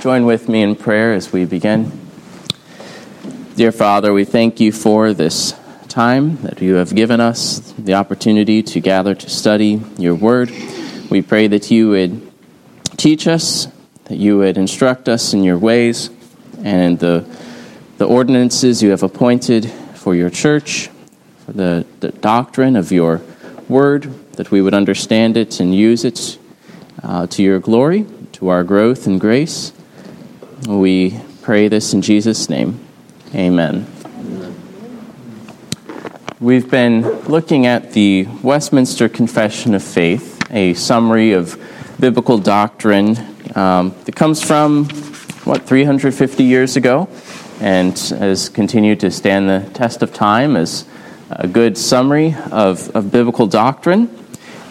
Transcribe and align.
join 0.00 0.24
with 0.24 0.48
me 0.48 0.62
in 0.62 0.74
prayer 0.74 1.12
as 1.12 1.30
we 1.30 1.44
begin? 1.44 1.92
Dear 3.54 3.70
Father, 3.70 4.14
we 4.14 4.24
thank 4.24 4.58
you 4.58 4.72
for 4.72 5.12
this 5.12 5.54
time 5.88 6.36
that 6.36 6.62
you 6.62 6.76
have 6.76 6.94
given 6.94 7.20
us, 7.20 7.58
the 7.72 7.92
opportunity 7.92 8.62
to 8.62 8.80
gather 8.80 9.14
to 9.14 9.28
study 9.28 9.82
your 9.98 10.14
word. 10.14 10.50
We 11.10 11.20
pray 11.20 11.48
that 11.48 11.70
you 11.70 11.90
would 11.90 12.32
teach 12.96 13.26
us, 13.26 13.68
that 14.04 14.16
you 14.16 14.38
would 14.38 14.56
instruct 14.56 15.06
us 15.06 15.34
in 15.34 15.44
your 15.44 15.58
ways 15.58 16.08
and 16.64 16.98
the, 16.98 17.26
the 17.98 18.06
ordinances 18.06 18.82
you 18.82 18.90
have 18.92 19.02
appointed 19.02 19.70
for 19.96 20.14
your 20.14 20.30
church, 20.30 20.88
for 21.44 21.52
the, 21.52 21.84
the 22.00 22.08
doctrine 22.08 22.74
of 22.74 22.90
your 22.90 23.20
word, 23.68 24.04
that 24.36 24.50
we 24.50 24.62
would 24.62 24.72
understand 24.72 25.36
it 25.36 25.60
and 25.60 25.74
use 25.74 26.06
it 26.06 26.38
uh, 27.02 27.26
to 27.26 27.42
your 27.42 27.58
glory, 27.58 28.06
to 28.32 28.48
our 28.48 28.64
growth 28.64 29.06
and 29.06 29.20
grace. 29.20 29.74
We 30.68 31.18
pray 31.40 31.68
this 31.68 31.94
in 31.94 32.02
Jesus' 32.02 32.50
name. 32.50 32.86
Amen. 33.34 33.86
We've 36.38 36.70
been 36.70 37.02
looking 37.22 37.64
at 37.64 37.92
the 37.92 38.28
Westminster 38.42 39.08
Confession 39.08 39.74
of 39.74 39.82
Faith, 39.82 40.38
a 40.50 40.74
summary 40.74 41.32
of 41.32 41.58
biblical 41.98 42.36
doctrine 42.36 43.16
um, 43.54 43.94
that 44.04 44.14
comes 44.14 44.42
from, 44.42 44.84
what, 45.44 45.62
350 45.62 46.44
years 46.44 46.76
ago, 46.76 47.08
and 47.60 47.98
has 47.98 48.50
continued 48.50 49.00
to 49.00 49.10
stand 49.10 49.48
the 49.48 49.68
test 49.72 50.02
of 50.02 50.12
time 50.12 50.56
as 50.56 50.84
a 51.30 51.48
good 51.48 51.78
summary 51.78 52.36
of, 52.50 52.94
of 52.94 53.10
biblical 53.10 53.46
doctrine. 53.46 54.14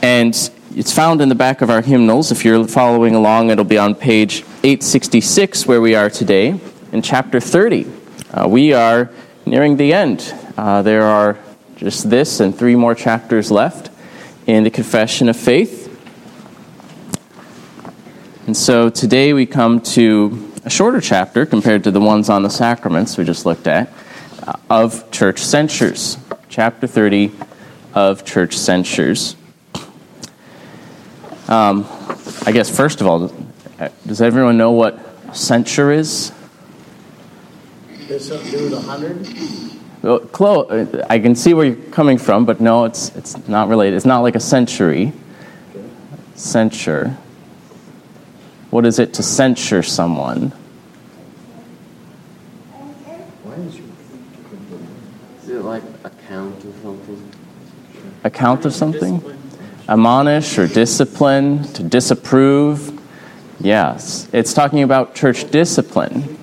And 0.04 0.36
it's 0.76 0.92
found 0.92 1.20
in 1.22 1.30
the 1.30 1.36
back 1.36 1.62
of 1.62 1.70
our 1.70 1.82
hymnals. 1.82 2.32
If 2.32 2.46
you're 2.46 2.68
following 2.68 3.16
along, 3.16 3.50
it'll 3.50 3.64
be 3.64 3.78
on 3.78 3.96
page 3.96 4.42
866, 4.64 5.66
where 5.66 5.82
we 5.82 5.96
are 5.96 6.10
today, 6.10 6.60
in 6.92 7.02
chapter 7.02 7.40
30. 7.40 7.92
Uh, 8.32 8.48
we 8.48 8.74
are 8.74 9.10
nearing 9.46 9.78
the 9.78 9.94
end. 9.94 10.34
Uh, 10.58 10.82
there 10.82 11.04
are 11.04 11.40
just 11.76 12.10
this 12.10 12.40
and 12.40 12.56
three 12.56 12.76
more 12.76 12.94
chapters 12.94 13.50
left 13.50 13.90
in 14.46 14.64
the 14.64 14.70
Confession 14.70 15.28
of 15.28 15.38
Faith. 15.38 15.88
And 18.46 18.56
so 18.56 18.90
today 18.90 19.34
we 19.34 19.46
come 19.46 19.82
to 19.82 20.52
a 20.66 20.70
shorter 20.70 21.02
chapter 21.02 21.46
compared 21.46 21.84
to 21.86 21.92
the 21.92 22.02
ones 22.02 22.30
on 22.30 22.44
the 22.44 22.50
sacraments 22.50 23.18
we 23.18 23.24
just 23.24 23.46
looked 23.46 23.68
at 23.68 23.92
uh, 24.44 24.54
of 24.70 25.10
church 25.12 25.40
censures. 25.40 26.18
Chapter 26.48 26.86
30 26.86 27.32
of 27.94 28.24
church 28.24 28.56
censures. 28.56 29.36
Um, 31.50 31.88
I 32.46 32.52
guess, 32.52 32.70
first 32.70 33.02
of 33.02 33.08
all, 33.08 33.34
does 34.06 34.22
everyone 34.22 34.56
know 34.58 34.70
what 34.70 35.00
censure 35.36 35.92
is? 35.92 36.32
Does 38.08 38.28
something 38.28 38.52
to 38.52 38.58
do 38.58 38.70
with 38.70 38.86
hundred? 38.86 39.28
Well, 40.04 40.20
close. 40.20 40.94
I 41.10 41.18
can 41.18 41.34
see 41.34 41.56
where 41.56 41.66
you're 41.66 41.90
coming 41.90 42.20
from, 42.20 42.46
but 42.46 42.62
no, 42.62 42.86
it's 42.86 43.10
it's 43.16 43.48
not 43.48 43.68
related. 43.68 43.98
It's 43.98 44.06
not 44.06 44.20
like 44.20 44.36
a 44.36 44.40
century. 44.40 45.12
Censure. 46.36 47.18
What 48.70 48.86
is 48.86 49.00
it 49.00 49.16
to 49.16 49.24
censure 49.24 49.82
someone? 49.82 50.54
Is 55.42 55.50
it 55.50 55.64
like 55.64 55.84
a 56.04 56.12
count 56.28 56.64
or 56.64 56.74
something? 56.84 57.32
A 58.24 58.30
count 58.30 58.66
of 58.66 58.74
something? 58.76 59.39
Admonish 59.90 60.60
or 60.60 60.68
discipline, 60.68 61.64
to 61.74 61.82
disapprove. 61.82 63.02
Yes, 63.60 64.30
it's 64.32 64.54
talking 64.54 64.84
about 64.84 65.16
church 65.16 65.50
discipline. 65.50 66.38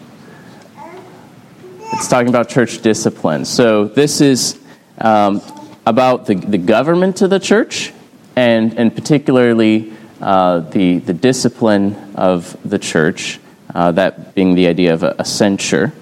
It's 1.92 2.08
talking 2.08 2.28
about 2.28 2.48
church 2.48 2.82
discipline. 2.82 3.44
So 3.44 3.86
this 3.86 4.20
is 4.20 4.58
um, 4.98 5.40
about 5.86 6.26
the, 6.26 6.34
the 6.34 6.58
government 6.58 7.22
of 7.22 7.30
the 7.30 7.38
church 7.38 7.92
and, 8.34 8.76
and 8.78 8.94
particularly 8.94 9.92
uh, 10.20 10.60
the, 10.60 10.98
the 10.98 11.14
discipline 11.14 11.94
of 12.16 12.56
the 12.68 12.78
church, 12.78 13.38
uh, 13.74 13.92
that 13.92 14.34
being 14.34 14.56
the 14.56 14.66
idea 14.66 14.92
of 14.92 15.04
a, 15.04 15.14
a 15.20 15.24
censure. 15.24 15.92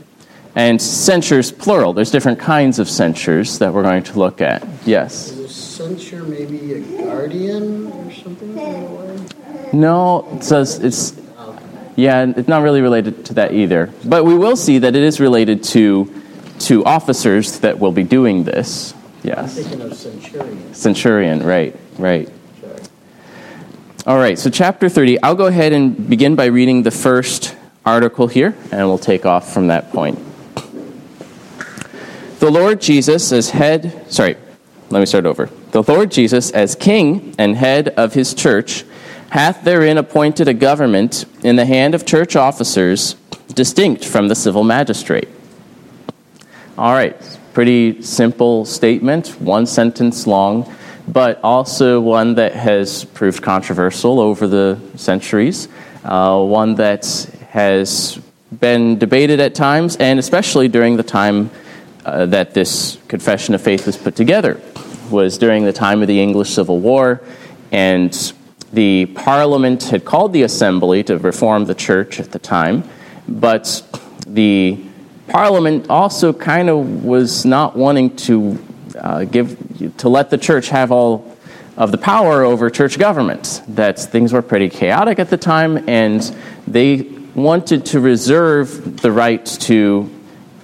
And 0.56 0.80
censures, 0.80 1.50
plural. 1.50 1.92
There's 1.92 2.12
different 2.12 2.38
kinds 2.38 2.78
of 2.78 2.88
censures 2.88 3.58
that 3.58 3.72
we're 3.74 3.82
going 3.82 4.04
to 4.04 4.18
look 4.18 4.40
at. 4.40 4.66
Yes? 4.86 5.32
Is 5.32 5.38
a 5.40 5.48
censure 5.48 6.22
maybe 6.22 6.74
a 6.74 6.80
guardian 7.04 7.90
or 7.90 8.12
something 8.12 8.56
in 8.56 8.58
a 8.58 8.86
way? 8.86 9.26
No, 9.72 10.28
it 10.32 10.44
says 10.44 10.78
it's 10.78 11.20
yeah, 11.96 12.26
it's 12.36 12.48
not 12.48 12.62
really 12.62 12.80
related 12.82 13.24
to 13.26 13.34
that 13.34 13.52
either. 13.52 13.92
But 14.04 14.24
we 14.24 14.36
will 14.36 14.56
see 14.56 14.78
that 14.78 14.94
it 14.96 15.02
is 15.02 15.20
related 15.20 15.62
to 15.74 16.22
to 16.60 16.84
officers 16.84 17.60
that 17.60 17.78
will 17.80 17.92
be 17.92 18.04
doing 18.04 18.44
this. 18.44 18.94
I'm 18.94 19.00
Yes. 19.24 19.54
thinking 19.54 19.80
of 19.80 19.94
centurion. 19.94 20.74
Centurion, 20.74 21.42
right, 21.42 21.74
right. 21.98 22.28
Sorry. 22.60 22.80
All 24.06 24.18
right, 24.18 24.38
so 24.38 24.50
chapter 24.50 24.88
30. 24.88 25.20
I'll 25.22 25.34
go 25.34 25.46
ahead 25.46 25.72
and 25.72 26.08
begin 26.08 26.36
by 26.36 26.46
reading 26.46 26.82
the 26.84 26.90
first 26.92 27.56
article 27.84 28.28
here, 28.28 28.54
and 28.70 28.86
we'll 28.86 28.98
take 28.98 29.26
off 29.26 29.52
from 29.52 29.66
that 29.68 29.92
point. 29.92 30.18
The 32.44 32.50
Lord 32.50 32.78
Jesus, 32.78 33.32
as 33.32 33.48
head, 33.48 34.04
sorry, 34.12 34.36
let 34.90 35.00
me 35.00 35.06
start 35.06 35.24
over. 35.24 35.48
The 35.70 35.82
Lord 35.82 36.10
Jesus, 36.10 36.50
as 36.50 36.74
king 36.74 37.34
and 37.38 37.56
head 37.56 37.88
of 37.96 38.12
his 38.12 38.34
church, 38.34 38.84
hath 39.30 39.64
therein 39.64 39.96
appointed 39.96 40.46
a 40.46 40.52
government 40.52 41.24
in 41.42 41.56
the 41.56 41.64
hand 41.64 41.94
of 41.94 42.04
church 42.04 42.36
officers, 42.36 43.14
distinct 43.54 44.04
from 44.04 44.28
the 44.28 44.34
civil 44.34 44.62
magistrate. 44.62 45.26
All 46.76 46.92
right, 46.92 47.16
pretty 47.54 48.02
simple 48.02 48.66
statement, 48.66 49.28
one 49.40 49.64
sentence 49.64 50.26
long, 50.26 50.70
but 51.08 51.40
also 51.42 51.98
one 51.98 52.34
that 52.34 52.52
has 52.52 53.06
proved 53.06 53.42
controversial 53.42 54.20
over 54.20 54.46
the 54.46 54.78
centuries, 54.96 55.66
uh, 56.04 56.38
one 56.38 56.74
that 56.74 57.06
has 57.48 58.20
been 58.60 58.98
debated 58.98 59.40
at 59.40 59.54
times, 59.54 59.96
and 59.96 60.18
especially 60.18 60.68
during 60.68 60.98
the 60.98 61.02
time 61.02 61.50
uh, 62.04 62.26
that 62.26 62.54
this 62.54 62.98
confession 63.08 63.54
of 63.54 63.62
faith 63.62 63.86
was 63.86 63.96
put 63.96 64.16
together, 64.16 64.60
was 65.10 65.38
during 65.38 65.64
the 65.64 65.72
time 65.72 66.02
of 66.02 66.08
the 66.08 66.20
English 66.20 66.50
Civil 66.50 66.80
War, 66.80 67.20
and 67.72 68.32
the 68.72 69.06
Parliament 69.06 69.84
had 69.84 70.04
called 70.04 70.32
the 70.32 70.42
Assembly 70.42 71.02
to 71.04 71.18
reform 71.18 71.64
the 71.66 71.74
church 71.74 72.20
at 72.20 72.32
the 72.32 72.38
time, 72.38 72.84
but 73.28 73.82
the 74.26 74.78
Parliament 75.28 75.88
also 75.88 76.32
kind 76.32 76.68
of 76.68 77.04
was 77.04 77.44
not 77.44 77.76
wanting 77.76 78.14
to 78.16 78.62
uh, 78.98 79.24
give 79.24 79.96
to 79.98 80.08
let 80.08 80.30
the 80.30 80.38
church 80.38 80.68
have 80.68 80.92
all 80.92 81.36
of 81.76 81.90
the 81.90 81.98
power 81.98 82.44
over 82.44 82.70
church 82.70 82.98
government. 82.98 83.62
That 83.68 83.98
things 83.98 84.32
were 84.32 84.42
pretty 84.42 84.68
chaotic 84.68 85.18
at 85.18 85.30
the 85.30 85.36
time, 85.36 85.88
and 85.88 86.20
they 86.66 87.02
wanted 87.34 87.86
to 87.86 88.00
reserve 88.00 89.00
the 89.00 89.10
right 89.10 89.44
to 89.44 90.10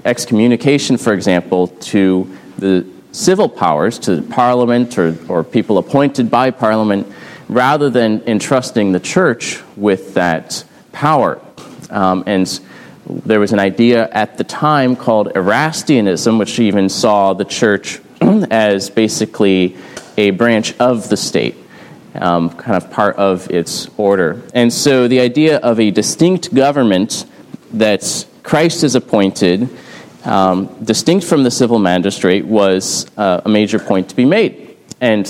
excommunication, 0.05 0.97
for 0.97 1.13
example, 1.13 1.69
to 1.69 2.37
the 2.59 2.87
civil 3.13 3.49
powers, 3.49 3.99
to 4.01 4.23
Parliament 4.23 4.99
or, 4.99 5.17
or 5.29 5.45
people 5.45 5.79
appointed 5.79 6.31
by 6.31 6.51
Parliament, 6.51 7.07
rather 7.49 7.91
than 7.91 8.23
entrusting 8.27 8.93
the 8.93 9.01
church 9.01 9.61
with 9.77 10.15
that 10.15 10.65
power. 10.93 11.41
Um, 11.91 12.23
and 12.27 12.61
there 13.07 13.41
was 13.41 13.53
an 13.53 13.59
idea 13.59 14.09
at 14.11 14.39
the 14.39 14.45
time 14.45 14.95
called 14.95 15.29
Erastianism, 15.35 16.39
which 16.39 16.59
even 16.61 16.89
saw 16.89 17.35
the 17.35 17.45
church 17.45 18.01
as 18.21 18.91
basically 18.91 19.77
a 20.17 20.31
branch 20.31 20.79
of 20.79 21.09
the 21.09 21.17
state, 21.17 21.57
um, 22.15 22.51
kind 22.51 22.77
of 22.77 22.91
part 22.91 23.17
of 23.17 23.51
its 23.51 23.89
order. 23.97 24.43
And 24.55 24.73
so 24.73 25.09
the 25.09 25.21
idea 25.21 25.59
of 25.59 25.81
a 25.81 25.91
distinct 25.91 26.55
government 26.55 27.25
that 27.73 28.27
Christ 28.43 28.83
has 28.83 28.95
appointed, 28.95 29.69
um, 30.25 30.67
distinct 30.85 31.27
from 31.27 31.43
the 31.43 31.51
civil 31.51 31.79
magistrate, 31.79 32.45
was 32.45 33.07
uh, 33.17 33.41
a 33.45 33.49
major 33.49 33.79
point 33.79 34.09
to 34.11 34.17
be 34.17 34.25
made. 34.25 34.77
And 35.01 35.27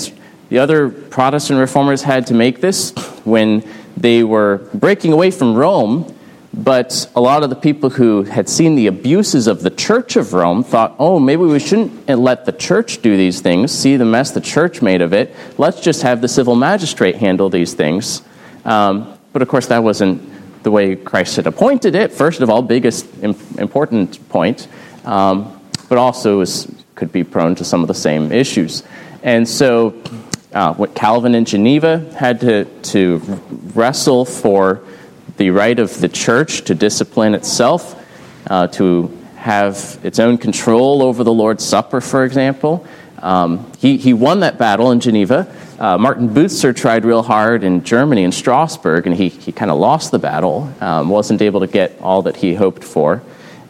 the 0.49 0.59
other 0.59 0.89
Protestant 0.89 1.59
reformers 1.59 2.03
had 2.03 2.27
to 2.27 2.33
make 2.33 2.61
this 2.61 2.91
when 3.23 3.63
they 3.95 4.23
were 4.23 4.69
breaking 4.73 5.13
away 5.13 5.31
from 5.31 5.55
Rome 5.55 6.13
but 6.53 7.09
a 7.15 7.21
lot 7.21 7.43
of 7.43 7.49
the 7.49 7.55
people 7.55 7.89
who 7.89 8.23
had 8.23 8.49
seen 8.49 8.75
the 8.75 8.87
abuses 8.87 9.47
of 9.47 9.61
the 9.61 9.69
Church 9.69 10.17
of 10.17 10.33
Rome 10.33 10.63
thought, 10.63 10.95
oh, 10.99 11.17
maybe 11.17 11.43
we 11.43 11.59
shouldn't 11.59 12.09
let 12.09 12.45
the 12.45 12.51
church 12.51 13.01
do 13.01 13.15
these 13.15 13.39
things, 13.39 13.71
see 13.71 13.95
the 13.95 14.05
mess 14.05 14.31
the 14.31 14.41
church 14.41 14.81
made 14.81 15.01
of 15.01 15.13
it. 15.13 15.33
Let's 15.57 15.79
just 15.79 16.01
have 16.01 16.19
the 16.19 16.27
civil 16.27 16.55
magistrate 16.55 17.15
handle 17.15 17.49
these 17.49 17.73
things. 17.73 18.21
Um, 18.65 19.17
but 19.31 19.41
of 19.41 19.47
course, 19.47 19.67
that 19.67 19.81
wasn't 19.81 20.29
the 20.63 20.71
way 20.71 20.95
Christ 20.95 21.35
had 21.35 21.47
appointed 21.47 21.95
it. 21.95 22.11
First 22.11 22.41
of 22.41 22.49
all, 22.49 22.61
biggest 22.61 23.05
im- 23.21 23.35
important 23.57 24.27
point, 24.29 24.67
um, 25.05 25.59
but 25.89 25.97
also 25.97 26.39
was, 26.39 26.71
could 26.95 27.11
be 27.11 27.23
prone 27.23 27.55
to 27.55 27.65
some 27.65 27.81
of 27.81 27.87
the 27.87 27.93
same 27.93 28.31
issues. 28.31 28.83
And 29.23 29.47
so, 29.47 30.01
uh, 30.53 30.73
what 30.73 30.95
Calvin 30.95 31.35
and 31.35 31.47
Geneva 31.47 31.99
had 32.15 32.41
to, 32.41 32.65
to 32.65 33.17
wrestle 33.73 34.25
for 34.25 34.81
the 35.37 35.49
right 35.51 35.79
of 35.79 35.99
the 36.01 36.09
church 36.09 36.63
to 36.65 36.75
discipline 36.75 37.33
itself, 37.33 37.95
uh, 38.47 38.67
to 38.67 39.17
have 39.37 39.99
its 40.03 40.19
own 40.19 40.37
control 40.37 41.01
over 41.01 41.23
the 41.23 41.33
Lord's 41.33 41.65
Supper, 41.65 42.01
for 42.01 42.23
example. 42.25 42.85
Um, 43.19 43.71
he, 43.77 43.97
he 43.97 44.13
won 44.13 44.41
that 44.41 44.57
battle 44.57 44.91
in 44.91 44.99
Geneva. 44.99 45.51
Uh, 45.81 45.97
Martin 45.97 46.29
Bucer 46.29 46.75
tried 46.75 47.05
real 47.05 47.23
hard 47.23 47.63
in 47.63 47.83
Germany, 47.83 48.23
in 48.23 48.31
Strasbourg, 48.31 49.07
and 49.07 49.15
he, 49.15 49.29
he 49.29 49.51
kind 49.51 49.71
of 49.71 49.79
lost 49.79 50.11
the 50.11 50.19
battle, 50.19 50.71
um, 50.79 51.09
wasn't 51.09 51.41
able 51.41 51.59
to 51.59 51.65
get 51.65 51.99
all 52.01 52.21
that 52.21 52.35
he 52.35 52.53
hoped 52.53 52.83
for, 52.83 53.23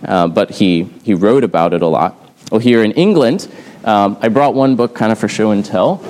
uh, 0.03 0.27
but 0.27 0.49
he, 0.49 0.83
he 1.03 1.13
wrote 1.13 1.45
about 1.45 1.73
it 1.73 1.81
a 1.81 1.87
lot. 1.87 2.17
Well, 2.51 2.59
here 2.59 2.83
in 2.83 2.91
England, 2.91 3.47
um, 3.85 4.17
I 4.19 4.27
brought 4.27 4.53
one 4.55 4.75
book 4.75 4.93
kind 4.93 5.13
of 5.13 5.19
for 5.19 5.29
show 5.29 5.51
and 5.51 5.63
tell. 5.63 6.03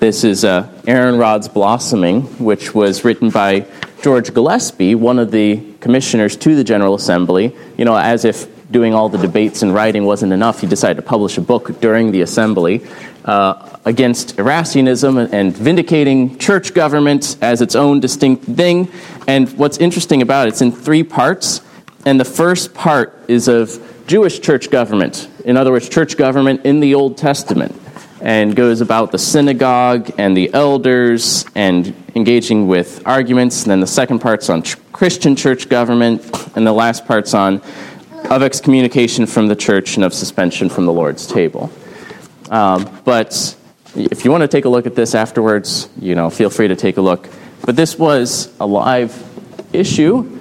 This 0.00 0.22
is 0.22 0.44
uh, 0.44 0.70
Aaron's 0.86 1.16
Rod 1.16 1.50
Blossoming, 1.54 2.24
which 2.36 2.74
was 2.74 3.06
written 3.06 3.30
by 3.30 3.64
George 4.02 4.34
Gillespie, 4.34 4.94
one 4.94 5.18
of 5.18 5.30
the 5.30 5.62
commissioners 5.80 6.36
to 6.36 6.54
the 6.54 6.62
General 6.62 6.94
Assembly. 6.94 7.56
You 7.78 7.86
know, 7.86 7.96
as 7.96 8.26
if 8.26 8.46
doing 8.70 8.92
all 8.92 9.08
the 9.08 9.16
debates 9.16 9.62
and 9.62 9.72
writing 9.72 10.04
wasn't 10.04 10.34
enough, 10.34 10.60
he 10.60 10.66
decided 10.66 10.96
to 10.96 11.02
publish 11.02 11.38
a 11.38 11.40
book 11.40 11.80
during 11.80 12.12
the 12.12 12.20
assembly 12.20 12.86
uh, 13.28 13.78
against 13.84 14.36
Erastianism 14.38 15.30
and 15.32 15.54
vindicating 15.54 16.38
church 16.38 16.72
government 16.72 17.36
as 17.42 17.60
its 17.60 17.74
own 17.74 18.00
distinct 18.00 18.44
thing. 18.44 18.90
And 19.26 19.50
what's 19.58 19.76
interesting 19.76 20.22
about 20.22 20.46
it, 20.46 20.52
it's 20.52 20.62
in 20.62 20.72
three 20.72 21.02
parts. 21.02 21.60
And 22.06 22.18
the 22.18 22.24
first 22.24 22.72
part 22.72 23.14
is 23.28 23.46
of 23.46 23.84
Jewish 24.06 24.40
church 24.40 24.70
government. 24.70 25.28
In 25.44 25.58
other 25.58 25.70
words, 25.70 25.90
church 25.90 26.16
government 26.16 26.64
in 26.64 26.80
the 26.80 26.94
Old 26.94 27.18
Testament. 27.18 27.78
And 28.20 28.56
goes 28.56 28.80
about 28.80 29.12
the 29.12 29.18
synagogue 29.18 30.10
and 30.18 30.36
the 30.36 30.52
elders 30.54 31.44
and 31.54 31.94
engaging 32.16 32.66
with 32.66 33.06
arguments. 33.06 33.62
And 33.62 33.70
then 33.70 33.80
the 33.80 33.86
second 33.86 34.20
part's 34.20 34.48
on 34.48 34.62
Christian 34.92 35.36
church 35.36 35.68
government. 35.68 36.24
And 36.56 36.66
the 36.66 36.72
last 36.72 37.06
part's 37.06 37.34
on 37.34 37.60
of 38.30 38.42
excommunication 38.42 39.26
from 39.26 39.48
the 39.48 39.54
church 39.54 39.96
and 39.96 40.04
of 40.04 40.14
suspension 40.14 40.70
from 40.70 40.86
the 40.86 40.92
Lord's 40.92 41.26
table. 41.26 41.70
Um, 42.50 43.00
but 43.04 43.56
if 43.94 44.24
you 44.24 44.30
want 44.30 44.42
to 44.42 44.48
take 44.48 44.64
a 44.64 44.68
look 44.68 44.86
at 44.86 44.94
this 44.94 45.14
afterwards, 45.14 45.88
you 46.00 46.14
know, 46.14 46.30
feel 46.30 46.50
free 46.50 46.68
to 46.68 46.76
take 46.76 46.96
a 46.96 47.00
look. 47.00 47.28
But 47.64 47.76
this 47.76 47.98
was 47.98 48.52
a 48.60 48.66
live 48.66 49.24
issue, 49.72 50.40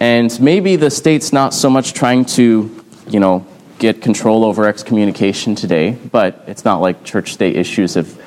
and 0.00 0.40
maybe 0.40 0.76
the 0.76 0.90
state's 0.90 1.32
not 1.32 1.54
so 1.54 1.68
much 1.70 1.92
trying 1.92 2.24
to, 2.26 2.84
you 3.08 3.20
know, 3.20 3.46
get 3.78 4.02
control 4.02 4.44
over 4.44 4.66
excommunication 4.66 5.54
today, 5.54 5.92
but 5.92 6.44
it's 6.46 6.64
not 6.64 6.80
like 6.80 7.04
church 7.04 7.32
state 7.32 7.56
issues 7.56 7.94
have 7.94 8.20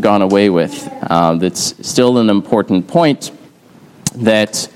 gone 0.00 0.22
away 0.22 0.50
with. 0.50 0.88
Um, 1.10 1.42
it's 1.42 1.74
still 1.86 2.18
an 2.18 2.30
important 2.30 2.88
point 2.88 3.30
that 4.16 4.68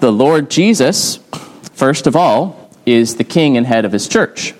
the 0.00 0.10
Lord 0.10 0.50
Jesus, 0.50 1.18
first 1.72 2.06
of 2.06 2.16
all, 2.16 2.70
is 2.84 3.16
the 3.16 3.24
king 3.24 3.56
and 3.56 3.66
head 3.66 3.84
of 3.84 3.92
his 3.92 4.08
church. 4.08 4.54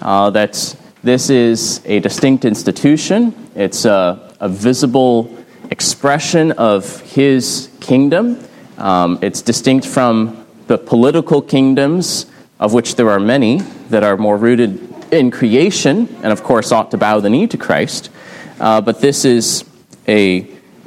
Uh, 0.00 0.30
that's, 0.30 0.76
this 1.06 1.30
is 1.30 1.80
a 1.84 2.00
distinct 2.00 2.44
institution, 2.44 3.34
it's 3.54 3.84
a, 3.84 4.34
a 4.40 4.48
visible 4.48 5.36
expression 5.70 6.52
of 6.52 7.00
his 7.02 7.70
kingdom. 7.80 8.42
Um, 8.76 9.18
it's 9.22 9.40
distinct 9.40 9.86
from 9.86 10.44
the 10.66 10.76
political 10.76 11.40
kingdoms, 11.40 12.26
of 12.58 12.72
which 12.72 12.96
there 12.96 13.08
are 13.10 13.20
many 13.20 13.58
that 13.90 14.02
are 14.02 14.16
more 14.16 14.36
rooted 14.36 15.12
in 15.12 15.30
creation 15.30 16.08
and, 16.22 16.32
of 16.32 16.42
course, 16.42 16.72
ought 16.72 16.90
to 16.90 16.98
bow 16.98 17.20
the 17.20 17.30
knee 17.30 17.46
to 17.46 17.56
Christ. 17.56 18.10
Uh, 18.58 18.80
but 18.80 19.00
this 19.00 19.24
is 19.24 19.64
a, 20.08 20.40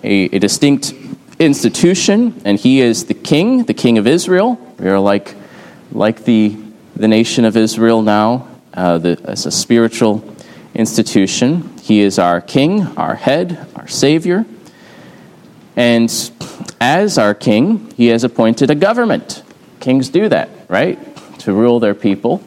a, 0.03 0.35
a, 0.35 0.39
distinct 0.39 0.93
institution, 1.39 2.41
and 2.43 2.59
he 2.59 2.81
is 2.81 3.05
the 3.05 3.13
king, 3.13 3.63
the 3.63 3.73
king 3.73 3.97
of 3.97 4.05
Israel. 4.05 4.55
We 4.79 4.89
are 4.89 4.99
like 4.99 5.35
like 5.91 6.25
the, 6.25 6.55
the 6.95 7.07
nation 7.07 7.45
of 7.45 7.57
Israel 7.57 8.01
now, 8.01 8.48
uh, 8.79 8.97
the, 8.97 9.19
as 9.25 9.45
a 9.45 9.51
spiritual 9.51 10.23
institution. 10.73 11.77
He 11.79 11.99
is 11.99 12.17
our 12.17 12.39
king, 12.39 12.87
our 12.97 13.15
head, 13.15 13.67
our 13.75 13.87
savior. 13.87 14.45
And 15.75 16.09
as 16.79 17.17
our 17.17 17.33
king, 17.33 17.91
he 17.97 18.07
has 18.07 18.23
appointed 18.23 18.69
a 18.71 18.75
government. 18.75 19.43
Kings 19.81 20.07
do 20.07 20.29
that, 20.29 20.49
right? 20.69 20.97
To 21.39 21.53
rule 21.53 21.81
their 21.81 21.93
people. 21.93 22.41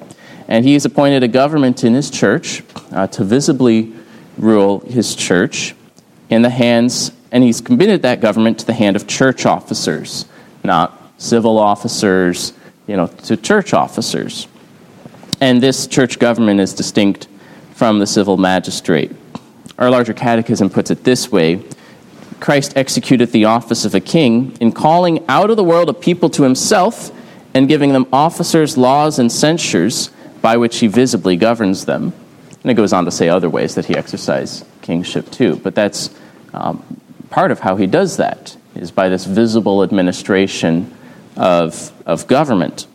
And 0.49 0.64
he 0.64 0.73
has 0.73 0.87
appointed 0.87 1.23
a 1.23 1.29
government 1.29 1.84
in 1.84 1.93
his 1.93 2.11
church 2.11 2.62
uh, 2.93 3.08
to 3.08 3.25
visibly 3.25 3.93
rule 4.38 4.81
his 4.81 5.14
church 5.14 5.75
in 6.31 6.40
the 6.40 6.50
hands, 6.50 7.12
and 7.31 7.44
he's 7.44 7.61
committed 7.61 8.02
that 8.02 8.20
government 8.20 8.58
to 8.61 8.67
the 8.67 8.73
hand 8.73 8.96
of 8.96 9.06
church 9.06 9.44
officers, 9.44 10.25
not 10.64 10.99
civil 11.19 11.58
officers, 11.58 12.55
you 12.87 12.96
know, 12.96 13.06
to 13.06 13.37
church 13.37 13.75
officers. 13.75 14.49
And 15.43 15.61
this 15.61 15.89
church 15.89 16.21
government 16.21 16.61
is 16.61 16.73
distinct 16.73 17.27
from 17.75 17.99
the 17.99 18.06
civil 18.06 18.37
magistrate. 18.37 19.11
Our 19.77 19.91
larger 19.91 20.15
catechism 20.15 20.71
puts 20.71 20.93
it 20.93 21.03
this 21.03 21.33
way 21.33 21.65
Christ 22.39 22.77
executed 22.77 23.33
the 23.33 23.47
office 23.47 23.85
of 23.85 23.93
a 23.97 23.99
king 23.99 24.56
in 24.61 24.71
calling 24.71 25.25
out 25.29 25.50
of 25.50 25.56
the 25.56 25.65
world 25.65 25.89
a 25.89 25.94
people 25.94 26.31
to 26.31 26.44
himself 26.44 27.11
and 27.55 27.67
giving 27.67 27.93
them 27.93 28.06
officers, 28.12 28.79
laws, 28.79 29.19
and 29.19 29.33
censures 29.33 30.11
by 30.43 30.56
which 30.59 30.79
he 30.79 30.87
visibly 30.87 31.35
governs 31.35 31.87
them. 31.87 32.12
And 32.62 32.71
it 32.71 32.75
goes 32.75 32.93
on 32.93 33.05
to 33.06 33.11
say 33.11 33.29
other 33.29 33.50
ways 33.50 33.75
that 33.75 33.87
he 33.87 33.97
exercised 33.97 34.65
kingship 34.81 35.29
too. 35.33 35.56
But 35.56 35.75
that's 35.75 36.15
um, 36.55 37.00
part 37.31 37.50
of 37.50 37.59
how 37.59 37.75
he 37.75 37.88
does 37.88 38.19
that, 38.19 38.56
is 38.77 38.93
by 38.93 39.09
this 39.09 39.25
visible 39.25 39.83
administration 39.83 40.95
of, 41.37 41.93
of 42.06 42.29
government. 42.29 42.87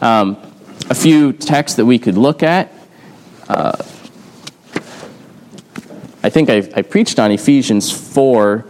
Um, 0.00 0.42
a 0.88 0.94
few 0.94 1.32
texts 1.32 1.76
that 1.76 1.84
we 1.84 1.98
could 1.98 2.16
look 2.16 2.42
at. 2.42 2.72
Uh, 3.48 3.76
I 6.22 6.30
think 6.30 6.50
I, 6.50 6.68
I 6.74 6.82
preached 6.82 7.18
on 7.18 7.30
Ephesians 7.30 7.90
4 7.90 8.64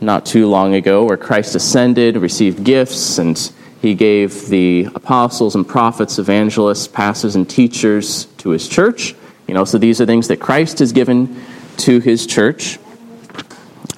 not 0.00 0.26
too 0.26 0.48
long 0.48 0.74
ago, 0.74 1.04
where 1.04 1.16
Christ 1.16 1.54
ascended, 1.54 2.16
received 2.16 2.64
gifts, 2.64 3.18
and 3.18 3.52
he 3.82 3.94
gave 3.94 4.48
the 4.48 4.88
apostles 4.94 5.54
and 5.54 5.66
prophets, 5.66 6.18
evangelists, 6.18 6.88
pastors, 6.88 7.36
and 7.36 7.48
teachers 7.48 8.26
to 8.38 8.50
his 8.50 8.68
church. 8.68 9.14
You 9.46 9.54
know, 9.54 9.64
so 9.64 9.78
these 9.78 10.00
are 10.00 10.06
things 10.06 10.28
that 10.28 10.38
Christ 10.38 10.78
has 10.80 10.92
given 10.92 11.42
to 11.78 12.00
his 12.00 12.26
church. 12.26 12.78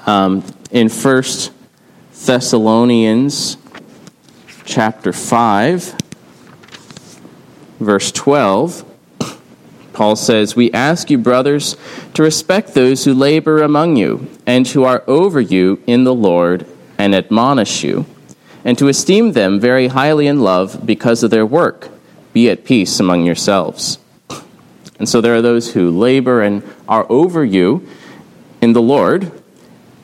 Um, 0.06 0.44
in 0.70 0.88
First 0.88 1.52
Thessalonians 2.24 3.56
chapter 4.64 5.12
5, 5.12 6.01
verse 7.84 8.12
12, 8.12 8.84
Paul 9.92 10.16
says, 10.16 10.56
We 10.56 10.72
ask 10.72 11.10
you, 11.10 11.18
brothers, 11.18 11.76
to 12.14 12.22
respect 12.22 12.74
those 12.74 13.04
who 13.04 13.14
labor 13.14 13.62
among 13.62 13.96
you 13.96 14.28
and 14.46 14.66
who 14.66 14.84
are 14.84 15.04
over 15.06 15.40
you 15.40 15.82
in 15.86 16.04
the 16.04 16.14
Lord 16.14 16.66
and 16.98 17.14
admonish 17.14 17.84
you, 17.84 18.06
and 18.64 18.78
to 18.78 18.88
esteem 18.88 19.32
them 19.32 19.60
very 19.60 19.88
highly 19.88 20.26
in 20.26 20.40
love 20.40 20.86
because 20.86 21.22
of 21.22 21.30
their 21.30 21.46
work. 21.46 21.88
Be 22.32 22.48
at 22.48 22.64
peace 22.64 23.00
among 23.00 23.24
yourselves. 23.24 23.98
And 24.98 25.08
so 25.08 25.20
there 25.20 25.34
are 25.34 25.42
those 25.42 25.72
who 25.72 25.90
labor 25.90 26.42
and 26.42 26.62
are 26.88 27.06
over 27.10 27.44
you 27.44 27.86
in 28.60 28.72
the 28.72 28.82
Lord, 28.82 29.30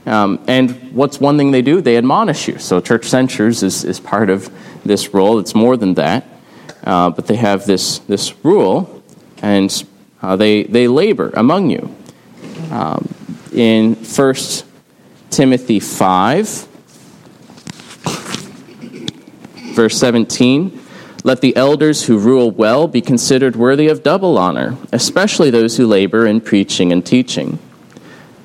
um, 0.08 0.42
and 0.49 0.94
what's 0.94 1.20
one 1.20 1.37
thing 1.37 1.50
they 1.50 1.61
do? 1.61 1.82
They 1.82 1.99
admonish 1.99 2.49
you. 2.49 2.58
So 2.58 2.80
church 2.80 3.04
censures 3.04 3.62
is, 3.62 3.85
is 3.85 4.00
part 4.00 4.30
of 4.30 4.50
this 4.82 5.12
role. 5.12 5.38
It's 5.38 5.54
more 5.54 5.76
than 5.76 5.94
that. 5.94 6.26
Uh, 6.88 7.11
but 7.11 7.26
they 7.26 7.37
have 7.37 7.66
this, 7.66 7.99
this 7.99 8.35
rule, 8.42 9.02
and 9.42 9.85
uh, 10.23 10.37
they, 10.37 10.62
they 10.62 10.88
labor 10.88 11.30
among 11.35 11.68
you. 11.68 11.95
Um, 12.71 13.14
in 13.52 13.95
1 13.95 14.35
Timothy 15.28 15.80
5, 15.80 16.66
verse 19.75 19.99
17, 19.99 20.80
let 21.25 21.42
the 21.42 21.54
elders 21.57 22.07
who 22.07 22.16
rule 22.18 22.50
well 22.50 22.88
be 22.88 23.02
considered 23.02 23.54
worthy 23.54 23.88
of 23.88 24.02
double 24.02 24.38
honor, 24.38 24.75
especially 24.90 25.50
those 25.50 25.76
who 25.76 25.87
labor 25.87 26.26
in 26.26 26.40
preaching 26.40 26.90
and 26.90 27.04
teaching. 27.04 27.59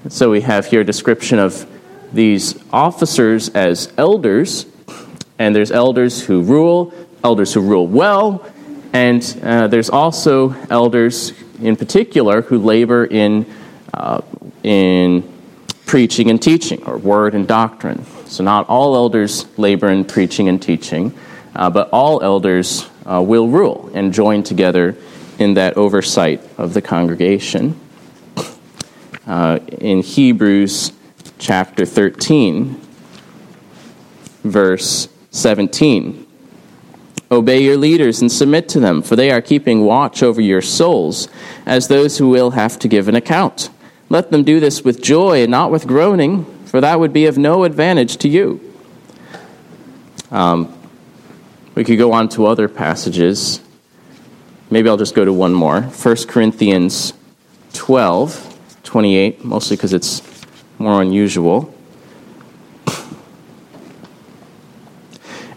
So 0.09 0.29
we 0.29 0.41
have 0.41 0.65
here 0.65 0.81
a 0.81 0.85
description 0.85 1.39
of 1.39 1.65
these 2.11 2.61
officers 2.73 3.47
as 3.49 3.93
elders, 3.97 4.65
and 5.39 5.55
there's 5.55 5.71
elders 5.71 6.21
who 6.25 6.41
rule, 6.41 6.93
elders 7.23 7.53
who 7.53 7.61
rule 7.61 7.87
well, 7.87 8.45
and 8.93 9.39
uh, 9.43 9.67
there's 9.67 9.89
also 9.89 10.55
elders 10.69 11.33
in 11.61 11.75
particular 11.75 12.41
who 12.41 12.59
labor 12.59 13.05
in, 13.05 13.45
uh, 13.93 14.21
in 14.63 15.23
preaching 15.85 16.29
and 16.29 16.41
teaching, 16.41 16.83
or 16.85 16.97
word 16.97 17.33
and 17.33 17.47
doctrine. 17.47 18.05
So 18.25 18.43
not 18.43 18.67
all 18.69 18.95
elders 18.95 19.45
labor 19.57 19.89
in 19.89 20.05
preaching 20.05 20.49
and 20.49 20.61
teaching, 20.61 21.13
uh, 21.55 21.69
but 21.69 21.89
all 21.91 22.21
elders 22.21 22.87
uh, 23.05 23.21
will 23.21 23.47
rule 23.47 23.91
and 23.93 24.13
join 24.13 24.43
together 24.43 24.95
in 25.39 25.55
that 25.55 25.77
oversight 25.77 26.41
of 26.57 26.73
the 26.73 26.81
congregation 26.81 27.79
uh, 29.27 29.59
in 29.79 30.01
Hebrews 30.01 30.91
chapter 31.39 31.85
13. 31.85 32.79
verse 34.43 35.07
17. 35.31 36.22
Obey 37.33 37.63
your 37.63 37.77
leaders 37.77 38.21
and 38.21 38.31
submit 38.31 38.69
to 38.69 38.79
them, 38.79 39.01
for 39.01 39.15
they 39.15 39.31
are 39.31 39.41
keeping 39.41 39.85
watch 39.85 40.21
over 40.21 40.39
your 40.39 40.61
souls, 40.61 41.27
as 41.65 41.87
those 41.87 42.19
who 42.19 42.29
will 42.29 42.51
have 42.51 42.77
to 42.77 42.87
give 42.87 43.07
an 43.07 43.15
account. 43.15 43.71
Let 44.09 44.29
them 44.29 44.43
do 44.43 44.59
this 44.59 44.83
with 44.83 45.01
joy 45.01 45.41
and 45.41 45.49
not 45.49 45.71
with 45.71 45.87
groaning, 45.87 46.45
for 46.65 46.79
that 46.79 46.99
would 46.99 47.11
be 47.11 47.25
of 47.25 47.35
no 47.35 47.63
advantage 47.63 48.17
to 48.17 48.29
you. 48.29 48.61
Um, 50.29 50.77
we 51.73 51.83
could 51.83 51.97
go 51.97 52.13
on 52.13 52.29
to 52.29 52.45
other 52.45 52.67
passages. 52.69 53.59
Maybe 54.69 54.87
I'll 54.87 54.97
just 54.97 55.15
go 55.15 55.25
to 55.25 55.33
one 55.33 55.55
more. 55.55 55.81
1 55.81 56.15
Corinthians 56.27 57.13
12, 57.73 58.59
28, 58.83 59.43
mostly 59.43 59.75
because 59.75 59.93
it's 59.93 60.21
more 60.77 61.01
unusual. 61.01 61.72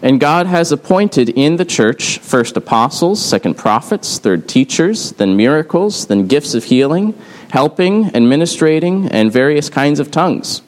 And 0.01 0.19
God 0.19 0.45
has 0.45 0.71
appointed 0.71 1.29
in 1.29 1.55
the 1.55 1.65
church 1.65 2.19
first 2.19 2.55
apostles, 2.55 3.23
second 3.23 3.55
prophets, 3.55 4.19
third 4.19 4.47
teachers, 4.47 5.11
then 5.13 5.35
miracles, 5.35 6.07
then 6.07 6.27
gifts 6.27 6.53
of 6.53 6.65
healing, 6.65 7.19
helping, 7.49 8.15
administrating, 8.15 9.07
and 9.09 9.31
various 9.31 9.69
kinds 9.69 9.99
of 9.99 10.11
tongues. 10.11 10.61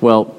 Well, 0.00 0.36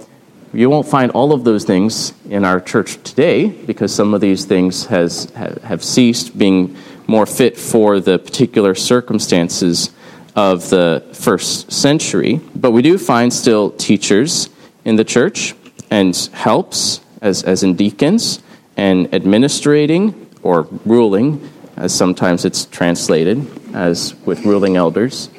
you 0.53 0.69
won't 0.69 0.87
find 0.87 1.11
all 1.11 1.33
of 1.33 1.43
those 1.43 1.63
things 1.63 2.13
in 2.29 2.43
our 2.43 2.59
church 2.59 3.01
today 3.03 3.47
because 3.47 3.93
some 3.93 4.13
of 4.13 4.21
these 4.21 4.45
things 4.45 4.85
has, 4.87 5.29
have 5.31 5.83
ceased 5.83 6.37
being 6.37 6.75
more 7.07 7.25
fit 7.25 7.57
for 7.57 7.99
the 7.99 8.19
particular 8.19 8.75
circumstances 8.75 9.91
of 10.35 10.69
the 10.69 11.05
first 11.13 11.71
century. 11.71 12.41
But 12.55 12.71
we 12.71 12.81
do 12.81 12.97
find 12.97 13.33
still 13.33 13.71
teachers 13.71 14.49
in 14.85 14.95
the 14.95 15.03
church 15.03 15.55
and 15.89 16.15
helps 16.33 17.01
as, 17.21 17.43
as 17.43 17.63
in 17.63 17.75
deacons, 17.75 18.41
and 18.77 19.13
administrating 19.13 20.27
or 20.43 20.67
ruling, 20.85 21.49
as 21.77 21.93
sometimes 21.93 22.45
it's 22.45 22.65
translated 22.65 23.45
as 23.73 24.15
with 24.25 24.43
ruling 24.45 24.75
elders. 24.75 25.29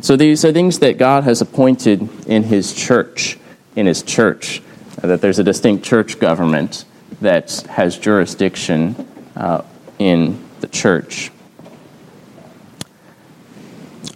So 0.00 0.16
these 0.16 0.44
are 0.44 0.52
things 0.52 0.78
that 0.78 0.96
God 0.96 1.24
has 1.24 1.40
appointed 1.40 2.08
in 2.26 2.44
His 2.44 2.72
church, 2.72 3.38
in 3.76 3.86
His 3.86 4.02
church, 4.02 4.62
that 5.02 5.20
there's 5.20 5.38
a 5.38 5.44
distinct 5.44 5.84
church 5.84 6.18
government 6.18 6.84
that 7.20 7.50
has 7.68 7.98
jurisdiction 7.98 8.94
uh, 9.36 9.62
in 9.98 10.42
the 10.60 10.68
church. 10.68 11.30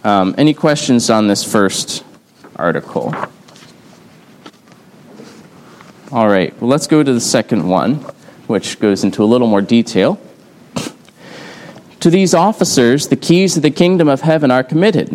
Um, 0.03 0.35
any 0.37 0.53
questions 0.53 1.09
on 1.09 1.27
this 1.27 1.43
first 1.43 2.03
article? 2.55 3.13
All 6.13 6.29
right, 6.29 6.53
well, 6.61 6.69
let's 6.69 6.85
go 6.85 7.01
to 7.01 7.11
the 7.11 7.19
second 7.19 7.67
one, 7.67 7.95
which 8.45 8.79
goes 8.79 9.03
into 9.03 9.23
a 9.23 9.25
little 9.25 9.47
more 9.47 9.63
detail. 9.63 10.21
To 12.01 12.11
these 12.11 12.35
officers, 12.35 13.07
the 13.07 13.15
keys 13.15 13.57
of 13.57 13.63
the 13.63 13.71
kingdom 13.71 14.07
of 14.07 14.21
heaven 14.21 14.51
are 14.51 14.63
committed, 14.63 15.09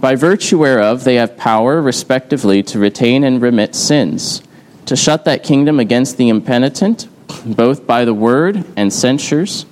by 0.00 0.14
virtue 0.14 0.58
whereof 0.58 1.02
they 1.02 1.16
have 1.16 1.36
power, 1.36 1.82
respectively, 1.82 2.62
to 2.62 2.78
retain 2.78 3.24
and 3.24 3.42
remit 3.42 3.74
sins, 3.74 4.44
to 4.86 4.94
shut 4.94 5.24
that 5.24 5.42
kingdom 5.42 5.80
against 5.80 6.18
the 6.18 6.28
impenitent, 6.28 7.08
both 7.44 7.84
by 7.84 8.04
the 8.04 8.14
word 8.14 8.64
and 8.76 8.92
censures, 8.92 9.66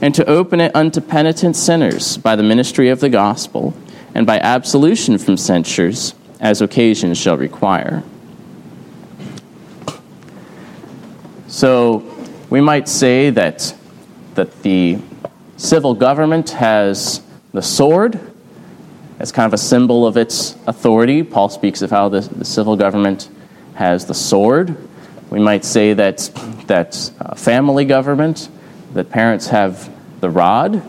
and 0.00 0.16
to 0.16 0.28
open 0.28 0.60
it 0.60 0.74
unto 0.74 1.00
penitent 1.00 1.54
sinners 1.54 2.16
by 2.16 2.34
the 2.34 2.42
ministry 2.42 2.88
of 2.88 2.98
the 2.98 3.08
gospel, 3.08 3.72
and 4.16 4.26
by 4.26 4.40
absolution 4.40 5.16
from 5.16 5.36
censures, 5.36 6.12
as 6.40 6.60
occasion 6.60 7.14
shall 7.14 7.36
require. 7.36 8.02
So 11.54 12.02
we 12.50 12.60
might 12.60 12.88
say 12.88 13.30
that, 13.30 13.76
that 14.34 14.64
the 14.64 14.98
civil 15.56 15.94
government 15.94 16.50
has 16.50 17.22
the 17.52 17.62
sword 17.62 18.18
as 19.20 19.30
kind 19.30 19.46
of 19.46 19.54
a 19.54 19.58
symbol 19.58 20.04
of 20.04 20.16
its 20.16 20.56
authority. 20.66 21.22
Paul 21.22 21.48
speaks 21.48 21.80
of 21.80 21.92
how 21.92 22.08
the, 22.08 22.22
the 22.22 22.44
civil 22.44 22.76
government 22.76 23.28
has 23.76 24.04
the 24.06 24.14
sword. 24.14 24.76
We 25.30 25.38
might 25.38 25.64
say 25.64 25.92
that, 25.92 26.28
that 26.66 27.12
uh, 27.20 27.36
family 27.36 27.84
government, 27.84 28.48
that 28.94 29.08
parents 29.08 29.46
have 29.46 29.88
the 30.20 30.30
rod. 30.30 30.82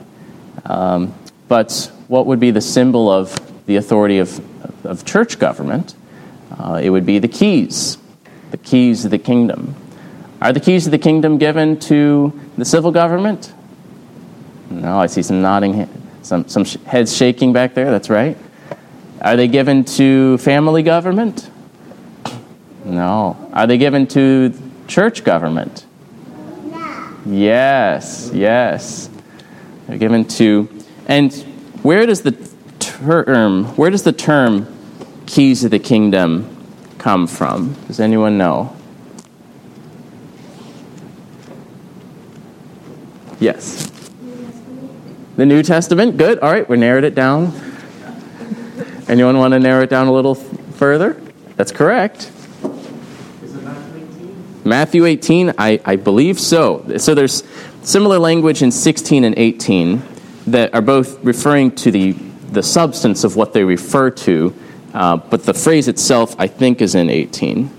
Um, 0.66 1.14
but 1.48 1.92
what 2.08 2.26
would 2.26 2.40
be 2.40 2.50
the 2.50 2.60
symbol 2.60 3.08
of 3.12 3.40
the 3.68 3.76
authority 3.76 4.18
of, 4.18 4.84
of 4.84 5.06
church 5.06 5.38
government? 5.38 5.94
Uh, 6.58 6.82
it 6.82 6.90
would 6.90 7.06
be 7.06 7.20
the 7.20 7.28
keys, 7.28 8.00
the 8.50 8.58
keys 8.58 9.06
of 9.06 9.12
the 9.12 9.20
kingdom. 9.20 9.76
Are 10.46 10.54
the 10.54 10.60
keys 10.60 10.86
of 10.86 10.92
the 10.92 11.00
kingdom 11.00 11.40
given 11.40 11.80
to 11.80 12.32
the 12.56 12.66
civil 12.66 12.92
government? 12.92 13.52
No, 14.70 15.00
I 15.00 15.08
see 15.08 15.24
some 15.24 15.42
nodding, 15.42 15.90
some, 16.22 16.48
some 16.48 16.66
heads 16.86 17.18
shaking 17.18 17.52
back 17.52 17.74
there. 17.74 17.90
That's 17.90 18.12
right. 18.12 18.38
Are 19.22 19.36
they 19.36 19.48
given 19.48 19.86
to 19.86 20.38
family 20.38 20.84
government? 20.84 21.50
No. 22.84 23.50
Are 23.54 23.66
they 23.66 23.80
given 23.80 24.06
to 24.10 24.54
church 24.88 25.24
government? 25.24 25.88
Yes, 27.26 28.30
yes. 28.32 29.10
They're 29.88 29.98
given 29.98 30.26
to. 30.26 30.70
And 31.08 31.34
where 31.82 32.06
does 32.06 32.22
the 32.22 32.34
term, 32.78 33.66
where 33.78 33.90
does 33.90 34.04
the 34.04 34.14
term 34.14 34.68
keys 35.26 35.64
of 35.64 35.72
the 35.72 35.80
kingdom 35.80 36.56
come 37.00 37.26
from? 37.26 37.74
Does 37.88 38.00
anyone 38.00 38.38
know? 38.38 38.75
Yes. 43.46 43.92
The 45.36 45.46
New 45.46 45.62
Testament? 45.62 46.18
Good. 46.18 46.40
All 46.40 46.52
right, 46.52 46.68
we 46.68 46.78
narrowed 46.78 47.04
it 47.04 47.14
down. 47.14 47.54
Anyone 49.08 49.38
want 49.38 49.54
to 49.54 49.60
narrow 49.60 49.84
it 49.84 49.90
down 49.92 50.08
a 50.08 50.12
little 50.12 50.34
further? 50.34 51.22
That's 51.56 51.72
correct. 51.72 52.32
Is 53.44 53.56
it 53.56 54.66
Matthew 54.66 55.06
18, 55.06 55.54
I, 55.60 55.80
I 55.86 55.96
believe 55.96 56.40
so. 56.40 56.98
So 56.98 57.14
there's 57.14 57.44
similar 57.84 58.18
language 58.18 58.64
in 58.64 58.72
16 58.72 59.24
and 59.24 59.38
18 59.38 60.02
that 60.48 60.74
are 60.74 60.82
both 60.82 61.24
referring 61.24 61.70
to 61.76 61.92
the, 61.92 62.14
the 62.50 62.64
substance 62.64 63.24
of 63.24 63.36
what 63.36 63.54
they 63.54 63.64
refer 63.64 64.10
to, 64.10 64.56
uh, 64.96 65.18
but 65.18 65.44
the 65.44 65.54
phrase 65.54 65.88
itself, 65.88 66.36
I 66.40 66.48
think, 66.48 66.82
is 66.82 66.96
in 66.96 67.12
18. 67.12 67.70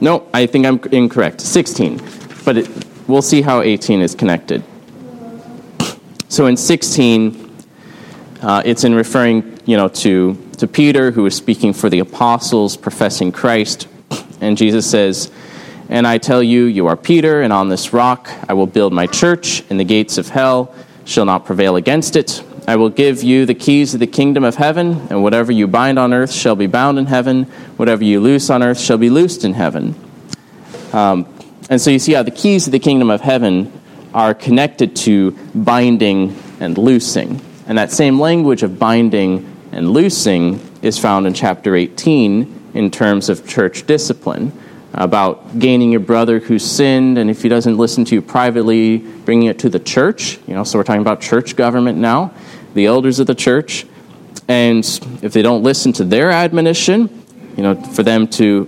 No, 0.00 0.26
I 0.34 0.46
think 0.46 0.66
I'm 0.66 0.80
incorrect. 0.90 1.42
16 1.42 2.19
but 2.44 2.58
it, 2.58 2.68
we'll 3.08 3.22
see 3.22 3.42
how 3.42 3.62
18 3.62 4.00
is 4.00 4.14
connected. 4.14 4.62
So 6.28 6.46
in 6.46 6.56
16, 6.56 7.50
uh, 8.42 8.62
it's 8.64 8.84
in 8.84 8.94
referring, 8.94 9.58
you 9.66 9.76
know, 9.76 9.88
to, 9.88 10.34
to 10.58 10.66
Peter, 10.66 11.10
who 11.10 11.26
is 11.26 11.34
speaking 11.34 11.72
for 11.72 11.90
the 11.90 11.98
apostles, 11.98 12.76
professing 12.76 13.32
Christ. 13.32 13.88
And 14.40 14.56
Jesus 14.56 14.88
says, 14.88 15.30
And 15.88 16.06
I 16.06 16.18
tell 16.18 16.42
you, 16.42 16.64
you 16.64 16.86
are 16.86 16.96
Peter, 16.96 17.42
and 17.42 17.52
on 17.52 17.68
this 17.68 17.92
rock 17.92 18.30
I 18.48 18.54
will 18.54 18.66
build 18.66 18.92
my 18.92 19.06
church, 19.06 19.64
and 19.68 19.78
the 19.78 19.84
gates 19.84 20.18
of 20.18 20.28
hell 20.28 20.74
shall 21.04 21.24
not 21.24 21.44
prevail 21.44 21.76
against 21.76 22.16
it. 22.16 22.42
I 22.66 22.76
will 22.76 22.88
give 22.88 23.22
you 23.22 23.46
the 23.46 23.54
keys 23.54 23.94
of 23.94 24.00
the 24.00 24.06
kingdom 24.06 24.44
of 24.44 24.54
heaven, 24.54 25.08
and 25.10 25.22
whatever 25.22 25.50
you 25.50 25.66
bind 25.66 25.98
on 25.98 26.12
earth 26.12 26.32
shall 26.32 26.54
be 26.54 26.68
bound 26.68 26.98
in 26.98 27.06
heaven, 27.06 27.44
whatever 27.76 28.04
you 28.04 28.20
loose 28.20 28.48
on 28.48 28.62
earth 28.62 28.78
shall 28.78 28.98
be 28.98 29.10
loosed 29.10 29.44
in 29.44 29.54
heaven. 29.54 29.94
Um, 30.92 31.26
and 31.70 31.80
so 31.80 31.90
you 31.90 32.00
see 32.00 32.12
how 32.12 32.24
the 32.24 32.32
keys 32.32 32.64
to 32.64 32.70
the 32.70 32.80
kingdom 32.80 33.10
of 33.10 33.20
heaven 33.20 33.72
are 34.12 34.34
connected 34.34 34.96
to 34.96 35.30
binding 35.54 36.36
and 36.58 36.76
loosing. 36.76 37.40
And 37.66 37.78
that 37.78 37.92
same 37.92 38.18
language 38.18 38.64
of 38.64 38.78
binding 38.78 39.56
and 39.70 39.92
loosing 39.92 40.60
is 40.82 40.98
found 40.98 41.28
in 41.28 41.32
chapter 41.32 41.76
18 41.76 42.72
in 42.74 42.90
terms 42.90 43.28
of 43.28 43.46
church 43.46 43.86
discipline 43.86 44.52
about 44.92 45.60
gaining 45.60 45.92
your 45.92 46.00
brother 46.00 46.40
who 46.40 46.58
sinned 46.58 47.16
and 47.16 47.30
if 47.30 47.42
he 47.42 47.48
doesn't 47.48 47.76
listen 47.76 48.04
to 48.04 48.16
you 48.16 48.22
privately 48.22 48.98
bringing 48.98 49.48
it 49.48 49.60
to 49.60 49.68
the 49.68 49.78
church 49.78 50.38
you 50.48 50.54
know 50.54 50.64
so 50.64 50.76
we're 50.76 50.82
talking 50.84 51.00
about 51.00 51.20
church 51.20 51.54
government 51.54 51.96
now 51.96 52.34
the 52.74 52.86
elders 52.86 53.20
of 53.20 53.28
the 53.28 53.34
church 53.34 53.86
and 54.48 54.84
if 55.22 55.32
they 55.32 55.42
don't 55.42 55.62
listen 55.62 55.92
to 55.92 56.02
their 56.02 56.32
admonition 56.32 57.24
you 57.56 57.62
know 57.62 57.80
for 57.80 58.02
them 58.02 58.26
to 58.26 58.66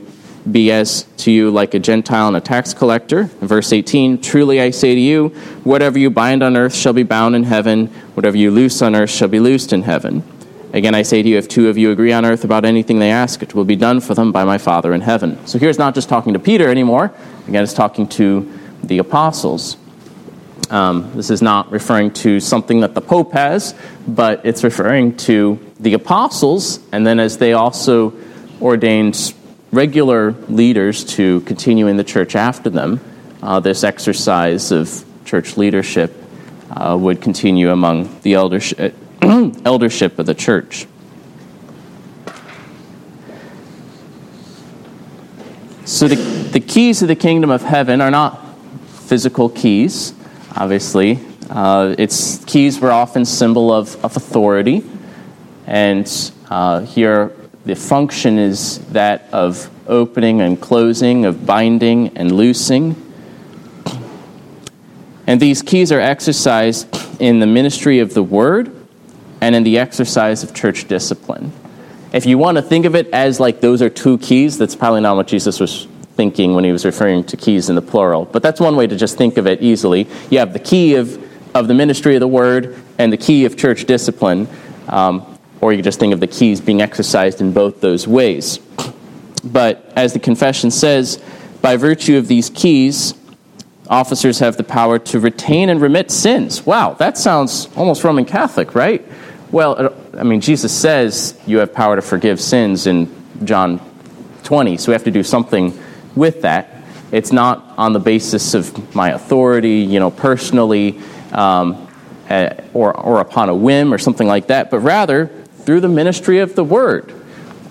be 0.50 0.72
as 0.72 1.04
to 1.18 1.30
you 1.30 1.50
like 1.50 1.74
a 1.74 1.78
Gentile 1.78 2.28
and 2.28 2.36
a 2.36 2.40
tax 2.40 2.74
collector. 2.74 3.24
verse 3.40 3.72
18, 3.72 4.20
truly 4.20 4.60
I 4.60 4.70
say 4.70 4.94
to 4.94 5.00
you, 5.00 5.28
whatever 5.62 5.98
you 5.98 6.10
bind 6.10 6.42
on 6.42 6.56
earth 6.56 6.74
shall 6.74 6.92
be 6.92 7.04
bound 7.04 7.36
in 7.36 7.44
heaven, 7.44 7.86
whatever 8.14 8.36
you 8.36 8.50
loose 8.50 8.82
on 8.82 8.96
earth 8.96 9.10
shall 9.10 9.28
be 9.28 9.38
loosed 9.38 9.72
in 9.72 9.82
heaven. 9.82 10.24
Again, 10.72 10.94
I 10.94 11.02
say 11.02 11.22
to 11.22 11.28
you, 11.28 11.36
if 11.36 11.48
two 11.48 11.68
of 11.68 11.76
you 11.76 11.90
agree 11.90 12.12
on 12.12 12.24
earth 12.24 12.44
about 12.44 12.64
anything 12.64 12.98
they 12.98 13.10
ask, 13.10 13.42
it 13.42 13.54
will 13.54 13.64
be 13.64 13.76
done 13.76 14.00
for 14.00 14.14
them 14.14 14.32
by 14.32 14.44
my 14.44 14.56
Father 14.56 14.94
in 14.94 15.02
heaven. 15.02 15.46
So 15.46 15.58
here's 15.58 15.78
not 15.78 15.94
just 15.94 16.08
talking 16.08 16.32
to 16.32 16.38
Peter 16.38 16.68
anymore. 16.68 17.12
Again, 17.46 17.62
it's 17.62 17.74
talking 17.74 18.08
to 18.08 18.58
the 18.82 18.98
apostles. 18.98 19.76
Um, 20.70 21.12
this 21.14 21.28
is 21.28 21.42
not 21.42 21.70
referring 21.70 22.12
to 22.14 22.40
something 22.40 22.80
that 22.80 22.94
the 22.94 23.02
Pope 23.02 23.32
has, 23.32 23.74
but 24.08 24.46
it's 24.46 24.64
referring 24.64 25.18
to 25.18 25.60
the 25.78 25.92
apostles, 25.92 26.80
and 26.90 27.06
then 27.06 27.20
as 27.20 27.36
they 27.36 27.52
also 27.52 28.14
ordained 28.62 29.34
regular 29.72 30.32
leaders 30.48 31.02
to 31.02 31.40
continue 31.40 31.86
in 31.86 31.96
the 31.96 32.04
church 32.04 32.36
after 32.36 32.70
them, 32.70 33.00
uh, 33.42 33.58
this 33.58 33.82
exercise 33.82 34.70
of 34.70 35.04
church 35.24 35.56
leadership 35.56 36.14
uh, 36.70 36.96
would 36.98 37.20
continue 37.20 37.70
among 37.70 38.20
the 38.20 38.34
eldership, 38.34 38.94
eldership 39.22 40.18
of 40.18 40.26
the 40.26 40.34
church. 40.34 40.86
So 45.84 46.06
the, 46.06 46.16
the 46.16 46.60
keys 46.60 47.02
of 47.02 47.08
the 47.08 47.16
kingdom 47.16 47.50
of 47.50 47.62
heaven 47.62 48.00
are 48.00 48.10
not 48.10 48.40
physical 48.86 49.48
keys, 49.48 50.14
obviously. 50.54 51.18
Uh, 51.50 51.94
its 51.98 52.42
keys 52.44 52.78
were 52.78 52.92
often 52.92 53.24
symbol 53.24 53.72
of, 53.72 54.02
of 54.04 54.16
authority, 54.16 54.84
and 55.66 56.32
uh, 56.50 56.80
here 56.80 57.32
the 57.64 57.76
function 57.76 58.38
is 58.38 58.78
that 58.88 59.28
of 59.32 59.70
opening 59.86 60.40
and 60.40 60.60
closing, 60.60 61.24
of 61.24 61.46
binding 61.46 62.16
and 62.16 62.32
loosing. 62.32 62.96
And 65.26 65.40
these 65.40 65.62
keys 65.62 65.92
are 65.92 66.00
exercised 66.00 66.88
in 67.20 67.38
the 67.38 67.46
ministry 67.46 68.00
of 68.00 68.14
the 68.14 68.22
word 68.22 68.74
and 69.40 69.54
in 69.54 69.62
the 69.62 69.78
exercise 69.78 70.42
of 70.42 70.54
church 70.54 70.88
discipline. 70.88 71.52
If 72.12 72.26
you 72.26 72.36
want 72.36 72.56
to 72.56 72.62
think 72.62 72.84
of 72.84 72.94
it 72.94 73.08
as 73.12 73.40
like 73.40 73.60
those 73.60 73.80
are 73.80 73.88
two 73.88 74.18
keys, 74.18 74.58
that's 74.58 74.76
probably 74.76 75.00
not 75.00 75.16
what 75.16 75.28
Jesus 75.28 75.60
was 75.60 75.86
thinking 76.16 76.54
when 76.54 76.64
he 76.64 76.72
was 76.72 76.84
referring 76.84 77.24
to 77.24 77.36
keys 77.36 77.70
in 77.70 77.74
the 77.74 77.82
plural. 77.82 78.24
But 78.24 78.42
that's 78.42 78.60
one 78.60 78.76
way 78.76 78.86
to 78.86 78.96
just 78.96 79.16
think 79.16 79.38
of 79.38 79.46
it 79.46 79.62
easily. 79.62 80.06
You 80.30 80.40
have 80.40 80.52
the 80.52 80.58
key 80.58 80.96
of, 80.96 81.56
of 81.56 81.68
the 81.68 81.74
ministry 81.74 82.14
of 82.14 82.20
the 82.20 82.28
word 82.28 82.76
and 82.98 83.12
the 83.12 83.16
key 83.16 83.44
of 83.44 83.56
church 83.56 83.86
discipline. 83.86 84.48
Um, 84.88 85.31
or 85.62 85.72
you 85.72 85.78
could 85.78 85.84
just 85.84 86.00
think 86.00 86.12
of 86.12 86.20
the 86.20 86.26
keys 86.26 86.60
being 86.60 86.82
exercised 86.82 87.40
in 87.40 87.52
both 87.52 87.80
those 87.80 88.06
ways. 88.06 88.58
But 89.44 89.90
as 89.96 90.12
the 90.12 90.18
confession 90.18 90.72
says, 90.72 91.22
by 91.62 91.76
virtue 91.76 92.18
of 92.18 92.26
these 92.26 92.50
keys, 92.50 93.14
officers 93.88 94.40
have 94.40 94.56
the 94.56 94.64
power 94.64 94.98
to 94.98 95.20
retain 95.20 95.70
and 95.70 95.80
remit 95.80 96.10
sins. 96.10 96.66
Wow, 96.66 96.94
that 96.94 97.16
sounds 97.16 97.68
almost 97.76 98.02
Roman 98.02 98.24
Catholic, 98.24 98.74
right? 98.74 99.06
Well, 99.52 99.94
I 100.18 100.24
mean, 100.24 100.40
Jesus 100.40 100.76
says 100.76 101.38
you 101.46 101.58
have 101.58 101.72
power 101.72 101.94
to 101.94 102.02
forgive 102.02 102.40
sins 102.40 102.88
in 102.88 103.14
John 103.44 103.80
20, 104.42 104.76
so 104.78 104.90
we 104.90 104.94
have 104.94 105.04
to 105.04 105.12
do 105.12 105.22
something 105.22 105.78
with 106.16 106.42
that. 106.42 106.82
It's 107.12 107.30
not 107.30 107.74
on 107.78 107.92
the 107.92 108.00
basis 108.00 108.54
of 108.54 108.96
my 108.96 109.10
authority, 109.10 109.78
you 109.78 110.00
know, 110.00 110.10
personally, 110.10 110.98
um, 111.30 111.88
uh, 112.28 112.54
or, 112.74 112.96
or 112.96 113.20
upon 113.20 113.48
a 113.48 113.54
whim 113.54 113.94
or 113.94 113.98
something 113.98 114.26
like 114.26 114.48
that, 114.48 114.70
but 114.70 114.80
rather 114.80 115.30
through 115.64 115.80
the 115.80 115.88
ministry 115.88 116.38
of 116.38 116.54
the 116.54 116.64
word 116.64 117.12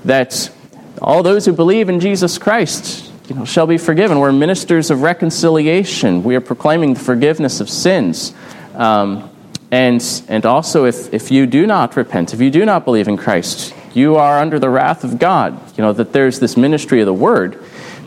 that 0.06 0.52
all 1.02 1.24
those 1.24 1.46
who 1.46 1.54
believe 1.54 1.90
in 1.90 2.00
Jesus 2.00 2.38
Christ 2.38 3.12
you 3.28 3.36
know, 3.36 3.46
shall 3.46 3.68
be 3.68 3.78
forgiven. 3.78 4.20
We're 4.20 4.32
ministers 4.32 4.92
of 4.92 5.02
reconciliation. 5.02 6.24
We 6.24 6.36
are 6.36 6.42
proclaiming 6.42 6.94
the 6.94 7.00
forgiveness 7.00 7.62
of 7.62 7.70
sins. 7.70 8.34
Um, 8.76 9.30
and, 9.72 10.04
and 10.28 10.46
also, 10.46 10.86
if, 10.86 11.14
if 11.14 11.32
you 11.32 11.48
do 11.48 11.66
not 11.66 11.96
repent, 11.96 12.34
if 12.34 12.42
you 12.42 12.52
do 12.52 12.66
not 12.66 12.84
believe 12.84 13.08
in 13.08 13.16
Christ, 13.16 13.74
you 13.94 14.16
are 14.18 14.40
under 14.40 14.60
the 14.60 14.70
wrath 14.70 15.04
of 15.04 15.18
God. 15.18 15.60
You 15.78 15.84
know, 15.84 15.94
that 15.94 16.12
there's 16.12 16.40
this 16.40 16.58
ministry 16.58 17.00
of 17.00 17.06
the 17.06 17.14
word 17.14 17.64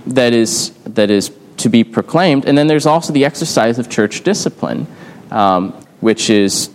that 0.07 0.35
is, 0.35 0.71
that 0.85 1.11
is 1.11 1.33
to 1.59 1.71
be 1.71 1.85
proclaimed. 1.85 2.45
And 2.45 2.57
then 2.57 2.67
there's 2.67 2.87
also 2.87 3.13
the 3.13 3.25
exercise 3.25 3.79
of 3.79 3.89
church 3.89 4.23
discipline, 4.23 4.87
um, 5.31 5.73
which 6.01 6.29
is 6.29 6.69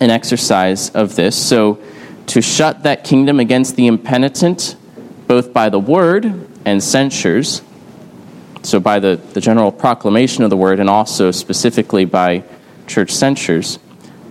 an 0.00 0.10
exercise 0.10 0.90
of 0.90 1.14
this. 1.14 1.36
So, 1.36 1.78
to 2.30 2.40
shut 2.40 2.84
that 2.84 3.02
kingdom 3.02 3.40
against 3.40 3.74
the 3.74 3.88
impenitent, 3.88 4.76
both 5.26 5.52
by 5.52 5.68
the 5.68 5.80
word 5.80 6.48
and 6.64 6.80
censures, 6.80 7.60
so 8.62 8.78
by 8.78 9.00
the, 9.00 9.20
the 9.32 9.40
general 9.40 9.72
proclamation 9.72 10.44
of 10.44 10.50
the 10.50 10.56
word, 10.56 10.78
and 10.78 10.88
also 10.88 11.32
specifically 11.32 12.04
by 12.04 12.44
church 12.86 13.10
censures 13.10 13.80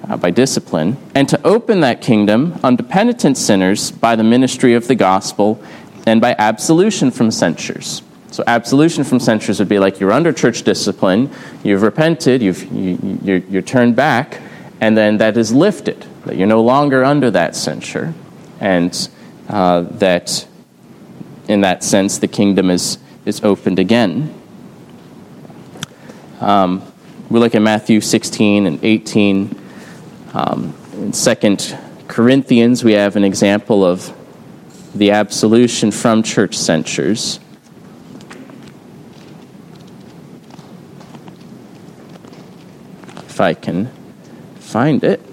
uh, 0.07 0.15
by 0.15 0.31
discipline, 0.31 0.95
and 1.13 1.27
to 1.27 1.45
open 1.45 1.81
that 1.81 2.01
kingdom 2.01 2.57
unto 2.63 2.83
penitent 2.83 3.37
sinners 3.37 3.91
by 3.91 4.15
the 4.15 4.23
ministry 4.23 4.75
of 4.75 4.87
the 4.87 4.95
gospel 4.95 5.61
and 6.07 6.21
by 6.21 6.33
absolution 6.39 7.11
from 7.11 7.29
censures. 7.29 8.01
So, 8.31 8.45
absolution 8.47 9.03
from 9.03 9.19
censures 9.19 9.59
would 9.59 9.67
be 9.67 9.77
like 9.79 9.99
you're 9.99 10.13
under 10.13 10.31
church 10.31 10.63
discipline, 10.63 11.29
you've 11.63 11.81
repented, 11.81 12.41
you've, 12.41 12.63
you, 12.71 13.19
you're, 13.23 13.37
you're 13.37 13.61
turned 13.61 13.97
back, 13.97 14.39
and 14.79 14.95
then 14.95 15.17
that 15.17 15.35
is 15.35 15.51
lifted, 15.51 16.05
that 16.25 16.35
you're 16.35 16.47
no 16.47 16.61
longer 16.61 17.03
under 17.03 17.31
that 17.31 17.55
censure, 17.55 18.13
and 18.59 19.09
uh, 19.47 19.81
that 19.81 20.47
in 21.47 21.61
that 21.61 21.83
sense 21.83 22.19
the 22.19 22.27
kingdom 22.27 22.69
is, 22.69 22.97
is 23.25 23.43
opened 23.43 23.79
again. 23.79 24.33
Um, 26.39 26.83
we 27.29 27.39
look 27.39 27.55
at 27.55 27.61
Matthew 27.61 28.01
16 28.01 28.65
and 28.65 28.83
18 28.83 29.59
um, 30.33 30.75
in 30.93 31.13
Second 31.13 31.77
Corinthians, 32.07 32.83
we 32.83 32.93
have 32.93 33.15
an 33.15 33.23
example 33.23 33.85
of 33.85 34.15
the 34.93 35.11
absolution 35.11 35.91
from 35.91 36.23
church 36.23 36.57
censures. 36.57 37.39
If 43.17 43.39
I 43.39 43.53
can 43.53 43.91
find 44.59 45.03
it. 45.03 45.28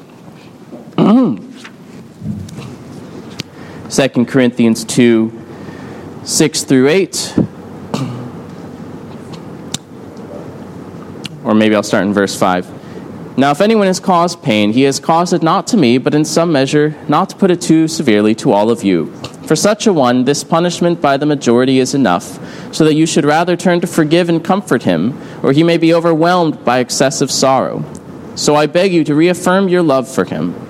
Mm-hmm. 0.96 1.46
Second 3.88 4.26
Corinthians 4.26 4.84
2 4.84 5.32
6 6.24 6.64
through 6.64 6.88
8. 6.88 7.34
Or 11.44 11.54
maybe 11.54 11.76
I'll 11.76 11.84
start 11.84 12.04
in 12.04 12.12
verse 12.12 12.36
5. 12.36 13.38
Now, 13.38 13.52
if 13.52 13.60
anyone 13.60 13.86
has 13.86 14.00
caused 14.00 14.42
pain, 14.42 14.72
he 14.72 14.82
has 14.82 14.98
caused 14.98 15.32
it 15.32 15.42
not 15.42 15.66
to 15.68 15.76
me, 15.76 15.98
but 15.98 16.14
in 16.14 16.24
some 16.24 16.50
measure, 16.50 16.96
not 17.06 17.28
to 17.28 17.36
put 17.36 17.50
it 17.50 17.60
too 17.60 17.86
severely 17.86 18.34
to 18.36 18.50
all 18.50 18.70
of 18.70 18.82
you. 18.82 19.12
For 19.46 19.54
such 19.54 19.86
a 19.86 19.92
one, 19.92 20.24
this 20.24 20.42
punishment 20.42 21.00
by 21.00 21.16
the 21.18 21.26
majority 21.26 21.78
is 21.78 21.94
enough, 21.94 22.74
so 22.74 22.84
that 22.84 22.94
you 22.94 23.06
should 23.06 23.24
rather 23.24 23.54
turn 23.54 23.80
to 23.82 23.86
forgive 23.86 24.28
and 24.28 24.42
comfort 24.42 24.82
him, 24.82 25.20
or 25.44 25.52
he 25.52 25.62
may 25.62 25.76
be 25.76 25.94
overwhelmed 25.94 26.64
by 26.64 26.78
excessive 26.78 27.30
sorrow. 27.30 27.84
So 28.34 28.56
I 28.56 28.66
beg 28.66 28.92
you 28.92 29.04
to 29.04 29.14
reaffirm 29.14 29.68
your 29.68 29.82
love 29.82 30.12
for 30.12 30.24
him. 30.24 30.65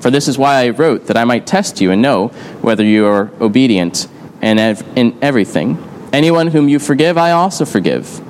For 0.00 0.10
this 0.10 0.28
is 0.28 0.38
why 0.38 0.64
I 0.64 0.70
wrote, 0.70 1.06
that 1.06 1.16
I 1.16 1.24
might 1.24 1.46
test 1.46 1.80
you 1.80 1.90
and 1.90 2.02
know 2.02 2.28
whether 2.60 2.84
you 2.84 3.06
are 3.06 3.30
obedient 3.40 4.08
and 4.42 4.60
in 4.96 5.16
everything. 5.22 5.82
Anyone 6.12 6.48
whom 6.48 6.68
you 6.68 6.78
forgive, 6.78 7.18
I 7.18 7.32
also 7.32 7.64
forgive. 7.64 8.20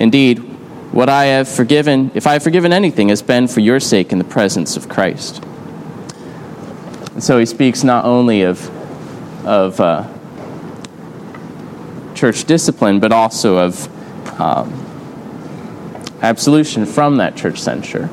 Indeed, 0.00 0.38
what 0.92 1.08
I 1.08 1.26
have 1.26 1.48
forgiven, 1.48 2.10
if 2.14 2.26
I 2.26 2.34
have 2.34 2.42
forgiven 2.42 2.72
anything, 2.72 3.08
has 3.10 3.22
been 3.22 3.48
for 3.48 3.60
your 3.60 3.80
sake 3.80 4.12
in 4.12 4.18
the 4.18 4.24
presence 4.24 4.76
of 4.76 4.88
Christ. 4.88 5.42
And 7.12 7.22
so 7.22 7.38
he 7.38 7.46
speaks 7.46 7.84
not 7.84 8.04
only 8.04 8.42
of, 8.42 8.68
of 9.46 9.80
uh, 9.80 10.08
church 12.14 12.44
discipline, 12.44 13.00
but 13.00 13.12
also 13.12 13.58
of 13.58 14.40
um, 14.40 14.72
absolution 16.22 16.86
from 16.86 17.18
that 17.18 17.36
church 17.36 17.60
censure. 17.60 18.08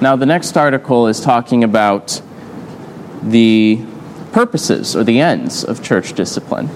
Now, 0.00 0.14
the 0.14 0.26
next 0.26 0.56
article 0.56 1.08
is 1.08 1.20
talking 1.20 1.64
about 1.64 2.22
the 3.20 3.84
purposes 4.30 4.94
or 4.94 5.02
the 5.02 5.20
ends 5.20 5.64
of 5.64 5.82
church 5.82 6.12
discipline. 6.12 6.70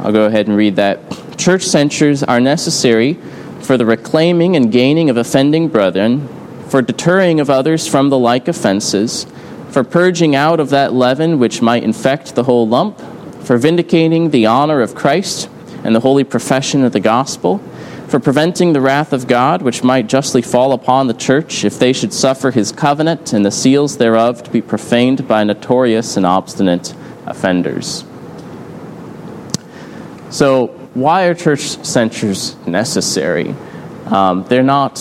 I'll 0.00 0.12
go 0.12 0.26
ahead 0.26 0.46
and 0.46 0.54
read 0.54 0.76
that. 0.76 0.98
Church 1.38 1.62
censures 1.62 2.22
are 2.22 2.38
necessary 2.38 3.14
for 3.62 3.78
the 3.78 3.86
reclaiming 3.86 4.56
and 4.56 4.70
gaining 4.70 5.08
of 5.08 5.16
offending 5.16 5.68
brethren, 5.68 6.28
for 6.68 6.82
deterring 6.82 7.40
of 7.40 7.48
others 7.48 7.86
from 7.86 8.10
the 8.10 8.18
like 8.18 8.46
offenses, 8.46 9.26
for 9.70 9.82
purging 9.82 10.34
out 10.34 10.60
of 10.60 10.68
that 10.68 10.92
leaven 10.92 11.38
which 11.38 11.62
might 11.62 11.82
infect 11.82 12.34
the 12.34 12.44
whole 12.44 12.68
lump, 12.68 13.00
for 13.42 13.56
vindicating 13.56 14.30
the 14.30 14.44
honor 14.44 14.82
of 14.82 14.94
Christ 14.94 15.48
and 15.82 15.94
the 15.94 16.00
holy 16.00 16.24
profession 16.24 16.84
of 16.84 16.92
the 16.92 17.00
gospel 17.00 17.62
for 18.12 18.20
preventing 18.20 18.74
the 18.74 18.80
wrath 18.82 19.14
of 19.14 19.26
God, 19.26 19.62
which 19.62 19.82
might 19.82 20.06
justly 20.06 20.42
fall 20.42 20.74
upon 20.74 21.06
the 21.06 21.14
church 21.14 21.64
if 21.64 21.78
they 21.78 21.94
should 21.94 22.12
suffer 22.12 22.50
his 22.50 22.70
covenant 22.70 23.32
and 23.32 23.42
the 23.42 23.50
seals 23.50 23.96
thereof 23.96 24.42
to 24.42 24.50
be 24.50 24.60
profaned 24.60 25.26
by 25.26 25.42
notorious 25.42 26.18
and 26.18 26.26
obstinate 26.26 26.94
offenders. 27.24 28.04
So, 30.28 30.66
why 30.92 31.24
are 31.24 31.34
church 31.34 31.60
censures 31.60 32.54
necessary? 32.66 33.54
Um, 34.04 34.44
they're 34.44 34.62
not 34.62 34.98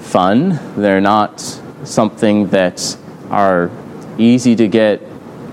fun, 0.00 0.60
they're 0.76 1.00
not 1.00 1.40
something 1.84 2.48
that 2.48 2.98
are 3.30 3.70
easy 4.18 4.54
to 4.54 4.68
get 4.68 5.00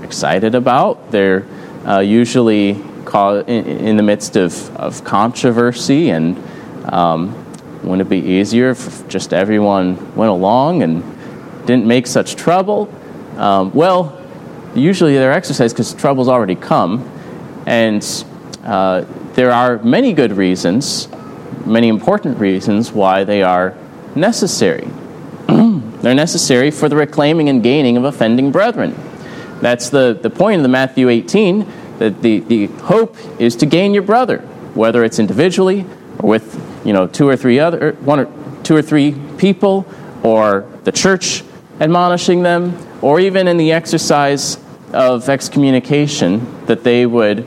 excited 0.04 0.56
about. 0.56 1.10
They're 1.10 1.46
uh, 1.88 2.00
usually 2.00 2.72
in, 2.72 3.48
in, 3.48 3.96
the 3.96 4.04
midst 4.04 4.36
of, 4.36 4.76
of 4.76 5.06
controversy 5.06 6.10
and 6.10 6.36
um, 6.90 7.34
Wouldn't 7.84 8.02
it 8.02 8.10
be 8.10 8.18
easier 8.18 8.72
if 8.72 9.08
just 9.08 9.34
everyone 9.34 10.16
went 10.16 10.32
along 10.32 10.84
and 10.84 11.04
didn't 11.66 11.86
make 11.86 12.08
such 12.08 12.36
trouble? 12.36 12.94
Um, 13.38 13.72
well, 13.74 14.20
usually 14.76 15.14
they're 15.14 15.34
exercised 15.34 15.76
because 15.76 15.94
trouble's 15.94 16.28
already 16.28 16.56
come. 16.56 17.10
And 17.66 18.04
uh, 18.64 19.06
there 19.34 19.52
are 19.52 19.78
many 19.80 20.14
good 20.14 20.34
reasons, 20.34 21.08
many 21.66 21.88
important 21.88 22.40
reasons 22.40 22.92
why 22.92 23.24
they 23.24 23.44
are 23.44 23.78
necessary. 24.16 24.88
they're 25.48 26.16
necessary 26.16 26.72
for 26.72 26.90
the 26.90 26.96
reclaiming 26.96 27.50
and 27.50 27.62
gaining 27.62 27.98
of 27.98 28.04
offending 28.04 28.52
brethren. 28.52 28.96
That's 29.62 29.90
the, 29.90 30.18
the 30.20 30.30
point 30.30 30.58
of 30.58 30.64
the 30.64 30.70
Matthew 30.70 31.10
18, 31.10 31.72
that 32.00 32.22
the, 32.22 32.40
the 32.40 32.68
hope 32.68 33.16
is 33.40 33.56
to 33.58 33.66
gain 33.66 33.94
your 33.94 34.04
brother, 34.04 34.40
whether 34.74 35.04
it's 35.04 35.20
individually 35.20 35.86
or 36.20 36.30
with 36.30 36.65
you 36.86 36.94
know 36.94 37.08
two 37.08 37.28
or 37.28 37.36
three 37.36 37.60
other 37.60 37.94
one 38.02 38.20
or 38.22 38.62
two 38.64 38.76
or 38.76 38.82
three 38.82 39.14
people 39.38 39.86
or 40.24 40.66
the 40.86 40.92
church 40.92 41.44
admonishing 41.82 42.44
them 42.44 42.78
or 43.02 43.20
even 43.20 43.48
in 43.48 43.58
the 43.58 43.72
exercise 43.74 44.58
of 44.94 45.28
excommunication 45.28 46.66
that 46.68 46.84
they 46.84 47.06
would 47.06 47.46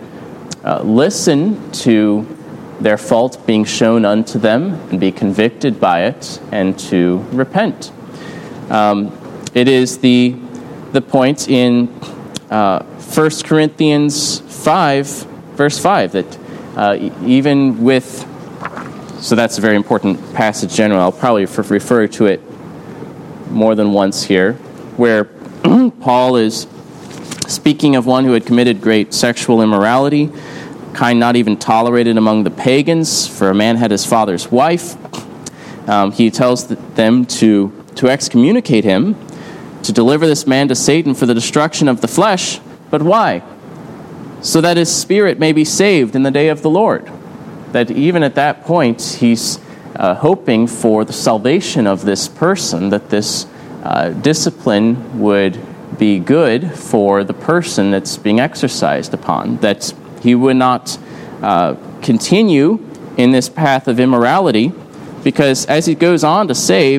uh, 0.64 0.82
listen 0.82 1.70
to 1.72 2.26
their 2.80 2.98
fault 2.98 3.44
being 3.46 3.64
shown 3.64 4.04
unto 4.04 4.38
them 4.38 4.74
and 4.90 5.00
be 5.00 5.10
convicted 5.10 5.80
by 5.80 6.04
it 6.04 6.40
and 6.52 6.78
to 6.78 7.18
repent. 7.32 7.90
Um, 8.70 9.16
it 9.54 9.66
is 9.66 9.98
the, 9.98 10.36
the 10.92 11.00
point 11.00 11.48
in 11.48 11.88
uh, 12.50 12.84
1 12.84 13.30
Corinthians 13.44 14.40
5, 14.40 15.06
verse 15.56 15.78
5, 15.78 16.12
that 16.12 16.38
uh, 16.76 17.10
even 17.24 17.82
with, 17.82 18.27
so 19.20 19.34
that's 19.34 19.58
a 19.58 19.60
very 19.60 19.74
important 19.74 20.34
passage 20.34 20.74
general. 20.74 21.00
I'll 21.00 21.12
probably 21.12 21.44
refer 21.44 22.06
to 22.06 22.26
it 22.26 22.40
more 23.50 23.74
than 23.74 23.92
once 23.92 24.22
here, 24.22 24.52
where 24.96 25.24
Paul 26.00 26.36
is 26.36 26.68
speaking 27.48 27.96
of 27.96 28.06
one 28.06 28.24
who 28.24 28.32
had 28.32 28.46
committed 28.46 28.80
great 28.80 29.12
sexual 29.12 29.60
immorality, 29.60 30.30
kind 30.92 31.18
not 31.18 31.34
even 31.34 31.56
tolerated 31.56 32.16
among 32.16 32.44
the 32.44 32.50
pagans, 32.50 33.26
for 33.26 33.50
a 33.50 33.54
man 33.54 33.76
had 33.76 33.90
his 33.90 34.06
father's 34.06 34.52
wife. 34.52 34.96
Um, 35.88 36.12
he 36.12 36.30
tells 36.30 36.68
them 36.68 37.24
to, 37.26 37.72
to 37.96 38.08
excommunicate 38.08 38.84
him, 38.84 39.16
to 39.82 39.92
deliver 39.92 40.26
this 40.26 40.46
man 40.46 40.68
to 40.68 40.74
Satan 40.74 41.14
for 41.14 41.26
the 41.26 41.34
destruction 41.34 41.88
of 41.88 42.02
the 42.02 42.08
flesh. 42.08 42.60
But 42.90 43.02
why? 43.02 43.42
So 44.42 44.60
that 44.60 44.76
his 44.76 44.94
spirit 44.94 45.40
may 45.40 45.52
be 45.52 45.64
saved 45.64 46.14
in 46.14 46.22
the 46.22 46.30
day 46.30 46.48
of 46.48 46.62
the 46.62 46.70
Lord. 46.70 47.10
That 47.72 47.90
even 47.90 48.22
at 48.22 48.34
that 48.36 48.64
point, 48.64 49.18
he's 49.20 49.58
uh, 49.96 50.14
hoping 50.14 50.66
for 50.66 51.04
the 51.04 51.12
salvation 51.12 51.86
of 51.86 52.04
this 52.04 52.28
person, 52.28 52.90
that 52.90 53.10
this 53.10 53.46
uh, 53.82 54.10
discipline 54.10 55.18
would 55.18 55.58
be 55.98 56.18
good 56.18 56.72
for 56.74 57.24
the 57.24 57.34
person 57.34 57.90
that's 57.90 58.16
being 58.16 58.40
exercised 58.40 59.12
upon, 59.12 59.56
that 59.58 59.92
he 60.22 60.34
would 60.34 60.56
not 60.56 60.98
uh, 61.42 61.74
continue 62.02 62.84
in 63.16 63.32
this 63.32 63.48
path 63.48 63.88
of 63.88 63.98
immorality, 63.98 64.72
because 65.24 65.66
as 65.66 65.86
he 65.86 65.94
goes 65.94 66.22
on 66.22 66.48
to 66.48 66.54
say, 66.54 66.98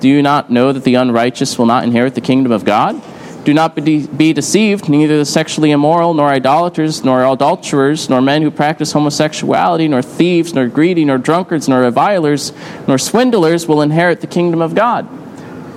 Do 0.00 0.08
you 0.08 0.22
not 0.22 0.50
know 0.50 0.72
that 0.72 0.84
the 0.84 0.96
unrighteous 0.96 1.58
will 1.58 1.66
not 1.66 1.84
inherit 1.84 2.14
the 2.14 2.20
kingdom 2.20 2.52
of 2.52 2.64
God? 2.64 3.00
Do 3.44 3.52
not 3.52 3.74
be, 3.74 4.06
be 4.06 4.32
deceived, 4.32 4.88
neither 4.88 5.18
the 5.18 5.26
sexually 5.26 5.70
immoral, 5.70 6.14
nor 6.14 6.28
idolaters, 6.28 7.04
nor 7.04 7.24
adulterers, 7.24 8.08
nor 8.08 8.22
men 8.22 8.40
who 8.40 8.50
practice 8.50 8.92
homosexuality, 8.92 9.86
nor 9.86 10.00
thieves, 10.00 10.54
nor 10.54 10.66
greedy, 10.66 11.04
nor 11.04 11.18
drunkards, 11.18 11.68
nor 11.68 11.82
revilers, 11.82 12.52
nor 12.88 12.96
swindlers 12.96 13.66
will 13.66 13.82
inherit 13.82 14.22
the 14.22 14.26
kingdom 14.26 14.62
of 14.62 14.74
God. 14.74 15.06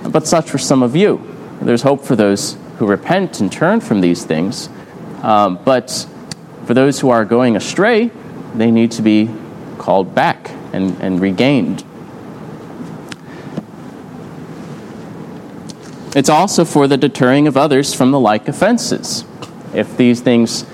But 0.10 0.28
such 0.28 0.54
were 0.54 0.60
some 0.60 0.82
of 0.82 0.96
you. 0.96 1.22
There's 1.62 1.82
hope 1.82 2.06
for 2.06 2.16
those 2.16 2.56
who 2.78 2.86
repent 2.86 3.42
and 3.42 3.52
turn 3.52 3.82
from 3.82 4.00
these 4.00 4.24
things. 4.24 4.70
Um, 5.22 5.60
but 5.66 6.08
for 6.66 6.74
those 6.74 7.00
who 7.00 7.10
are 7.10 7.26
going 7.26 7.58
astray, 7.58 8.12
they 8.56 8.72
need 8.72 8.92
to 8.92 9.02
be 9.02 9.30
called 9.78 10.16
back 10.16 10.52
and, 10.72 11.00
and 11.02 11.20
regained. 11.20 11.84
It's 16.16 16.30
also 16.30 16.66
for 16.66 16.88
the 16.88 16.98
deterring 16.98 17.48
of 17.48 17.58
others 17.58 17.94
from 17.94 18.12
the 18.12 18.20
like 18.20 18.48
offenses. 18.48 19.26
If 19.74 19.98
these 19.98 20.22
things 20.22 20.66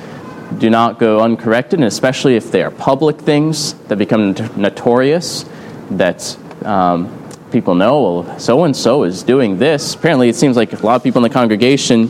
do 0.59 0.69
not 0.69 0.99
go 0.99 1.21
uncorrected, 1.21 1.79
and 1.79 1.87
especially 1.87 2.35
if 2.35 2.51
they 2.51 2.61
are 2.63 2.71
public 2.71 3.19
things 3.19 3.73
that 3.85 3.97
become 3.97 4.33
notorious, 4.55 5.45
that 5.91 6.37
um, 6.63 7.11
people 7.51 7.75
know, 7.75 8.21
well, 8.21 8.39
so 8.39 8.63
and 8.63 8.75
so 8.75 9.03
is 9.03 9.23
doing 9.23 9.57
this. 9.57 9.95
Apparently, 9.95 10.29
it 10.29 10.35
seems 10.35 10.55
like 10.55 10.73
a 10.73 10.85
lot 10.85 10.95
of 10.95 11.03
people 11.03 11.23
in 11.23 11.29
the 11.29 11.33
congregation, 11.33 12.09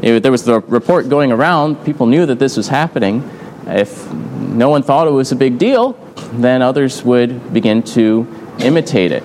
there 0.00 0.30
was 0.30 0.44
the 0.44 0.60
report 0.60 1.08
going 1.08 1.32
around, 1.32 1.84
people 1.84 2.06
knew 2.06 2.26
that 2.26 2.38
this 2.38 2.56
was 2.56 2.68
happening. 2.68 3.28
If 3.66 4.12
no 4.12 4.68
one 4.68 4.82
thought 4.82 5.06
it 5.06 5.12
was 5.12 5.32
a 5.32 5.36
big 5.36 5.58
deal, 5.58 5.92
then 6.32 6.62
others 6.62 7.02
would 7.04 7.52
begin 7.52 7.82
to 7.82 8.26
imitate 8.60 9.12
it. 9.12 9.22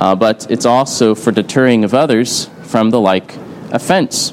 Uh, 0.00 0.14
but 0.14 0.50
it's 0.50 0.64
also 0.64 1.14
for 1.14 1.32
deterring 1.32 1.84
of 1.84 1.92
others 1.92 2.48
from 2.68 2.90
the 2.90 3.00
like 3.00 3.34
offense. 3.72 4.32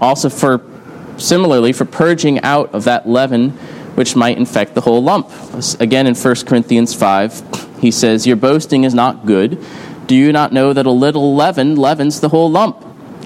Also, 0.00 0.28
for 0.28 0.62
similarly, 1.16 1.72
for 1.72 1.84
purging 1.84 2.40
out 2.42 2.74
of 2.74 2.84
that 2.84 3.08
leaven 3.08 3.58
which 3.96 4.14
might 4.14 4.36
infect 4.36 4.74
the 4.74 4.82
whole 4.82 5.02
lump. 5.02 5.30
Again, 5.80 6.06
in 6.06 6.14
1 6.14 6.34
Corinthians 6.44 6.94
5, 6.94 7.78
he 7.80 7.90
says, 7.90 8.26
Your 8.26 8.36
boasting 8.36 8.84
is 8.84 8.94
not 8.94 9.24
good. 9.24 9.58
Do 10.06 10.14
you 10.14 10.32
not 10.32 10.52
know 10.52 10.72
that 10.72 10.84
a 10.84 10.90
little 10.90 11.34
leaven 11.34 11.76
leavens 11.76 12.20
the 12.20 12.28
whole 12.28 12.50
lump? 12.50 12.84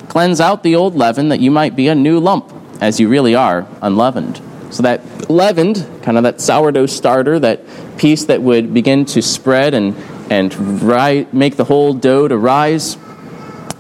Cleanse 0.09 0.41
out 0.41 0.63
the 0.63 0.77
old 0.77 0.95
leaven 0.95 1.29
that 1.29 1.41
you 1.41 1.51
might 1.51 1.75
be 1.75 1.89
a 1.89 1.95
new 1.95 2.21
lump, 2.21 2.53
as 2.81 3.01
you 3.01 3.09
really 3.09 3.35
are, 3.35 3.67
unleavened. 3.83 4.41
So 4.71 4.85
that 4.85 5.29
leavened, 5.29 5.87
kind 6.03 6.17
of 6.17 6.23
that 6.23 6.41
sourdough 6.41 6.87
starter, 6.87 7.41
that 7.41 7.63
piece 7.99 8.25
that 8.27 8.41
would 8.41 8.73
begin 8.73 9.05
to 9.07 9.23
spread 9.23 9.75
and, 9.75 9.97
and 10.31 10.83
ri- 10.83 11.27
make 11.33 11.57
the 11.57 11.65
whole 11.65 11.93
dough 11.93 12.29
to 12.29 12.39
rise, 12.39 12.97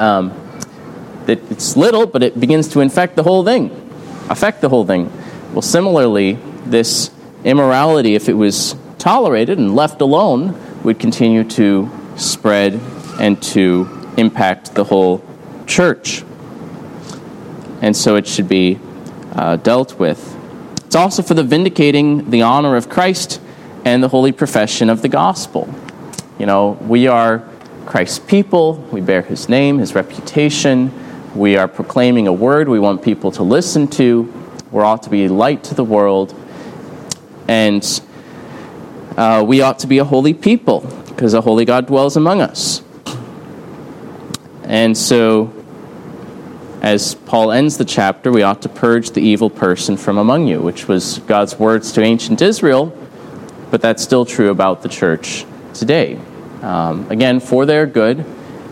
um, 0.00 0.32
it, 1.28 1.40
it's 1.50 1.76
little, 1.76 2.06
but 2.06 2.22
it 2.22 2.40
begins 2.40 2.68
to 2.68 2.80
infect 2.80 3.14
the 3.16 3.22
whole 3.22 3.44
thing, 3.44 3.70
affect 4.28 4.60
the 4.60 4.68
whole 4.68 4.84
thing. 4.84 5.12
Well, 5.52 5.62
similarly, 5.62 6.38
this 6.64 7.10
immorality, 7.44 8.14
if 8.14 8.28
it 8.28 8.34
was 8.34 8.74
tolerated 8.98 9.58
and 9.58 9.76
left 9.76 10.00
alone, 10.00 10.58
would 10.82 10.98
continue 10.98 11.44
to 11.44 11.90
spread 12.16 12.80
and 13.20 13.40
to 13.42 13.88
impact 14.16 14.74
the 14.74 14.84
whole 14.84 15.22
church. 15.66 16.24
And 17.82 17.96
so 17.96 18.16
it 18.16 18.26
should 18.26 18.48
be 18.48 18.78
uh, 19.32 19.56
dealt 19.56 19.98
with. 19.98 20.36
It's 20.86 20.96
also 20.96 21.22
for 21.22 21.34
the 21.34 21.44
vindicating 21.44 22.30
the 22.30 22.42
honor 22.42 22.76
of 22.76 22.88
Christ 22.88 23.40
and 23.84 24.02
the 24.02 24.08
holy 24.08 24.32
profession 24.32 24.90
of 24.90 25.02
the 25.02 25.08
gospel. 25.08 25.72
You 26.38 26.46
know, 26.46 26.78
we 26.82 27.06
are 27.06 27.48
Christ's 27.90 28.20
people, 28.20 28.74
we 28.92 29.00
bear 29.00 29.20
his 29.20 29.48
name, 29.48 29.78
his 29.78 29.96
reputation, 29.96 30.92
we 31.34 31.56
are 31.56 31.66
proclaiming 31.66 32.28
a 32.28 32.32
word 32.32 32.68
we 32.68 32.78
want 32.78 33.02
people 33.02 33.32
to 33.32 33.42
listen 33.42 33.88
to, 33.88 34.32
we're 34.70 34.84
ought 34.84 35.02
to 35.02 35.10
be 35.10 35.26
light 35.26 35.64
to 35.64 35.74
the 35.74 35.82
world. 35.82 36.32
And 37.48 37.82
uh, 39.16 39.44
we 39.44 39.60
ought 39.60 39.80
to 39.80 39.88
be 39.88 39.98
a 39.98 40.04
holy 40.04 40.34
people 40.34 40.82
because 41.08 41.34
a 41.34 41.40
holy 41.40 41.64
God 41.64 41.88
dwells 41.88 42.16
among 42.16 42.40
us. 42.40 42.80
And 44.62 44.96
so, 44.96 45.52
as 46.82 47.16
Paul 47.16 47.50
ends 47.50 47.76
the 47.76 47.84
chapter, 47.84 48.30
we 48.30 48.42
ought 48.44 48.62
to 48.62 48.68
purge 48.68 49.10
the 49.10 49.20
evil 49.20 49.50
person 49.50 49.96
from 49.96 50.16
among 50.16 50.46
you, 50.46 50.60
which 50.60 50.86
was 50.86 51.18
God's 51.26 51.58
words 51.58 51.90
to 51.94 52.02
ancient 52.02 52.40
Israel, 52.40 52.96
but 53.72 53.80
that's 53.80 54.00
still 54.00 54.24
true 54.24 54.50
about 54.50 54.82
the 54.82 54.88
church 54.88 55.44
today. 55.74 56.20
Um, 56.62 57.10
again, 57.10 57.40
for 57.40 57.66
their 57.66 57.86
good, 57.86 58.24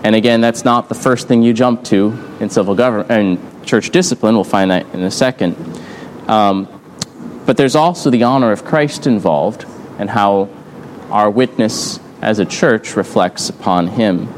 and 0.04 0.14
again, 0.14 0.40
that's 0.40 0.64
not 0.64 0.88
the 0.88 0.94
first 0.94 1.26
thing 1.28 1.42
you 1.42 1.52
jump 1.52 1.84
to 1.84 2.16
in 2.40 2.50
civil 2.50 2.74
government 2.74 3.10
and 3.10 3.66
church 3.66 3.90
discipline. 3.90 4.34
We'll 4.34 4.44
find 4.44 4.70
that 4.70 4.86
in 4.94 5.02
a 5.02 5.10
second. 5.10 5.56
Um, 6.28 6.68
but 7.46 7.56
there's 7.56 7.74
also 7.74 8.10
the 8.10 8.24
honor 8.24 8.52
of 8.52 8.64
Christ 8.64 9.06
involved, 9.06 9.64
and 9.98 10.10
how 10.10 10.48
our 11.10 11.30
witness 11.30 11.98
as 12.20 12.38
a 12.38 12.44
church 12.44 12.96
reflects 12.96 13.48
upon 13.48 13.86
him. 13.86 14.28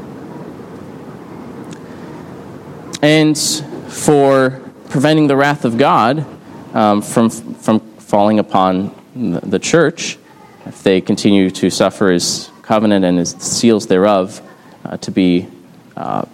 And 3.01 3.37
for 3.37 4.61
preventing 4.89 5.27
the 5.27 5.35
wrath 5.35 5.65
of 5.65 5.77
God 5.77 6.25
um, 6.73 7.01
from, 7.01 7.29
from 7.29 7.79
falling 7.97 8.39
upon 8.39 8.95
the 9.15 9.59
church, 9.59 10.17
if 10.65 10.83
they 10.83 11.01
continue 11.01 11.49
to 11.49 11.69
suffer 11.69 12.11
his 12.11 12.50
covenant 12.61 13.05
and 13.05 13.17
his 13.17 13.31
seals 13.31 13.87
thereof 13.87 14.41
uh, 14.85 14.97
to 14.97 15.11
be 15.11 15.47
uh, 15.95 16.25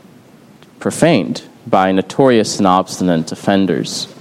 profaned 0.79 1.43
by 1.65 1.91
notorious 1.91 2.57
and 2.57 2.67
obstinate 2.67 3.31
offenders. 3.31 4.13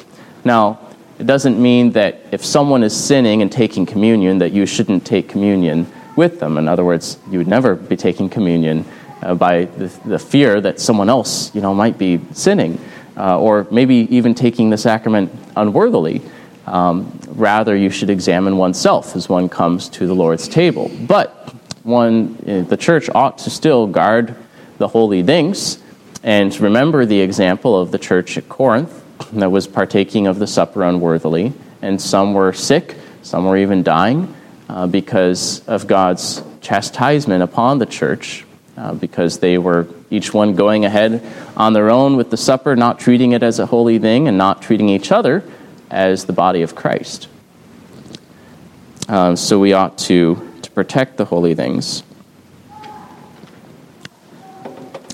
Now, 0.44 0.80
it 1.18 1.26
doesn't 1.26 1.60
mean 1.60 1.92
that 1.92 2.20
if 2.30 2.44
someone 2.44 2.82
is 2.82 2.94
sinning 2.94 3.40
and 3.42 3.50
taking 3.50 3.86
communion, 3.86 4.38
that 4.38 4.52
you 4.52 4.66
shouldn't 4.66 5.06
take 5.06 5.28
communion 5.28 5.86
with 6.14 6.40
them. 6.40 6.58
In 6.58 6.68
other 6.68 6.84
words, 6.84 7.18
you 7.30 7.38
would 7.38 7.48
never 7.48 7.74
be 7.74 7.96
taking 7.96 8.28
communion 8.28 8.84
uh, 9.22 9.34
by 9.34 9.64
the, 9.64 9.86
the, 10.04 10.18
fear 10.18 10.60
that 10.60 10.78
someone 10.78 11.08
else, 11.08 11.54
you 11.54 11.60
know, 11.60 11.74
might 11.74 11.96
be 11.96 12.20
sinning, 12.32 12.78
uh, 13.16 13.38
or 13.40 13.66
maybe 13.70 14.06
even 14.14 14.34
taking 14.34 14.68
the 14.68 14.76
sacrament 14.76 15.32
unworthily. 15.56 16.20
Um, 16.66 17.18
rather, 17.28 17.74
you 17.76 17.90
should 17.90 18.10
examine 18.10 18.56
oneself 18.58 19.16
as 19.16 19.28
one 19.28 19.48
comes 19.48 19.88
to 19.90 20.06
the 20.06 20.14
Lord's 20.14 20.48
table. 20.48 20.90
But 21.06 21.54
one, 21.86 22.36
uh, 22.46 22.68
the 22.68 22.76
church 22.76 23.08
ought 23.14 23.38
to 23.38 23.50
still 23.50 23.86
guard 23.86 24.34
the 24.78 24.88
holy 24.88 25.22
things 25.22 25.78
and 26.22 26.58
remember 26.60 27.06
the 27.06 27.20
example 27.20 27.80
of 27.80 27.92
the 27.92 27.98
church 27.98 28.36
at 28.36 28.48
Corinth 28.48 29.04
that 29.32 29.50
was 29.50 29.68
partaking 29.68 30.26
of 30.26 30.40
the 30.40 30.46
supper 30.46 30.82
unworthily, 30.82 31.52
and 31.82 32.02
some 32.02 32.34
were 32.34 32.52
sick, 32.52 32.96
some 33.22 33.44
were 33.44 33.56
even 33.56 33.84
dying 33.84 34.34
uh, 34.68 34.88
because 34.88 35.66
of 35.68 35.86
God's 35.86 36.42
chastisement 36.60 37.44
upon 37.44 37.78
the 37.78 37.86
church, 37.86 38.44
uh, 38.76 38.94
because 38.94 39.38
they 39.38 39.56
were 39.56 39.86
each 40.10 40.34
one 40.34 40.56
going 40.56 40.84
ahead 40.84 41.22
on 41.56 41.72
their 41.72 41.90
own 41.90 42.16
with 42.16 42.30
the 42.30 42.36
supper, 42.36 42.74
not 42.74 42.98
treating 42.98 43.30
it 43.30 43.44
as 43.44 43.60
a 43.60 43.66
holy 43.66 44.00
thing, 44.00 44.26
and 44.26 44.36
not 44.36 44.60
treating 44.60 44.88
each 44.88 45.12
other 45.12 45.44
as 45.90 46.24
the 46.24 46.32
body 46.32 46.62
of 46.62 46.74
Christ. 46.74 47.28
Um, 49.08 49.36
so 49.36 49.60
we 49.60 49.72
ought 49.72 49.96
to, 49.98 50.34
to 50.34 50.45
protect 50.76 51.16
the 51.16 51.24
holy 51.24 51.54
things. 51.54 52.02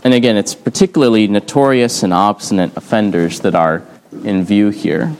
And 0.02 0.12
again, 0.12 0.36
it's 0.36 0.56
particularly 0.56 1.28
notorious 1.28 2.02
and 2.02 2.12
obstinate 2.12 2.76
offenders 2.76 3.38
that 3.40 3.54
are 3.54 3.84
in 4.24 4.44
view 4.44 4.70
here. 4.70 5.14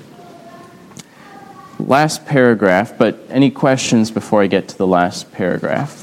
Last 1.78 2.26
paragraph, 2.26 2.98
but 2.98 3.20
any 3.30 3.52
questions 3.52 4.10
before 4.10 4.42
I 4.42 4.48
get 4.48 4.66
to 4.70 4.76
the 4.76 4.86
last 4.86 5.30
paragraph? 5.30 6.00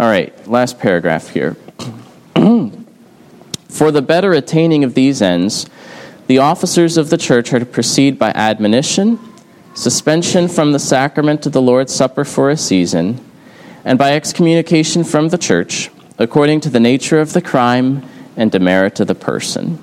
All 0.00 0.08
right, 0.08 0.48
last 0.48 0.80
paragraph 0.80 1.28
here. 1.28 1.56
For 3.68 3.92
the 3.92 4.02
better 4.02 4.32
attaining 4.32 4.82
of 4.82 4.94
these 4.94 5.22
ends, 5.22 5.66
the 6.30 6.38
officers 6.38 6.96
of 6.96 7.10
the 7.10 7.16
church 7.16 7.52
are 7.52 7.58
to 7.58 7.66
proceed 7.66 8.16
by 8.16 8.30
admonition, 8.36 9.18
suspension 9.74 10.46
from 10.46 10.70
the 10.70 10.78
sacrament 10.78 11.44
of 11.44 11.50
the 11.50 11.60
Lord's 11.60 11.92
Supper 11.92 12.24
for 12.24 12.50
a 12.50 12.56
season, 12.56 13.20
and 13.84 13.98
by 13.98 14.14
excommunication 14.14 15.02
from 15.02 15.30
the 15.30 15.36
church, 15.36 15.90
according 16.20 16.60
to 16.60 16.70
the 16.70 16.78
nature 16.78 17.18
of 17.18 17.32
the 17.32 17.42
crime 17.42 18.08
and 18.36 18.52
demerit 18.52 19.00
of 19.00 19.08
the 19.08 19.14
person. 19.16 19.82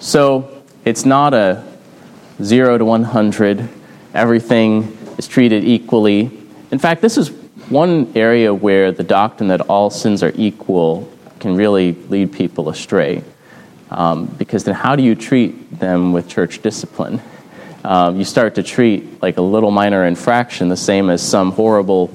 So 0.00 0.64
it's 0.84 1.04
not 1.04 1.34
a 1.34 1.64
zero 2.42 2.78
to 2.78 2.84
100, 2.84 3.68
everything 4.12 4.98
is 5.18 5.28
treated 5.28 5.62
equally. 5.62 6.36
In 6.72 6.80
fact, 6.80 7.00
this 7.00 7.16
is 7.16 7.30
one 7.68 8.10
area 8.16 8.52
where 8.52 8.90
the 8.90 9.04
doctrine 9.04 9.50
that 9.50 9.60
all 9.60 9.88
sins 9.88 10.20
are 10.20 10.32
equal 10.34 11.08
can 11.38 11.54
really 11.54 11.92
lead 12.08 12.32
people 12.32 12.68
astray. 12.68 13.22
Um, 13.92 14.26
because 14.26 14.64
then, 14.64 14.74
how 14.74 14.96
do 14.96 15.02
you 15.02 15.14
treat 15.14 15.78
them 15.78 16.12
with 16.12 16.28
church 16.28 16.62
discipline? 16.62 17.20
um, 17.84 18.16
you 18.16 18.24
start 18.24 18.54
to 18.56 18.62
treat 18.62 19.22
like 19.22 19.38
a 19.38 19.42
little 19.42 19.70
minor 19.70 20.04
infraction 20.04 20.68
the 20.68 20.76
same 20.76 21.10
as 21.10 21.22
some 21.22 21.52
horrible 21.52 22.12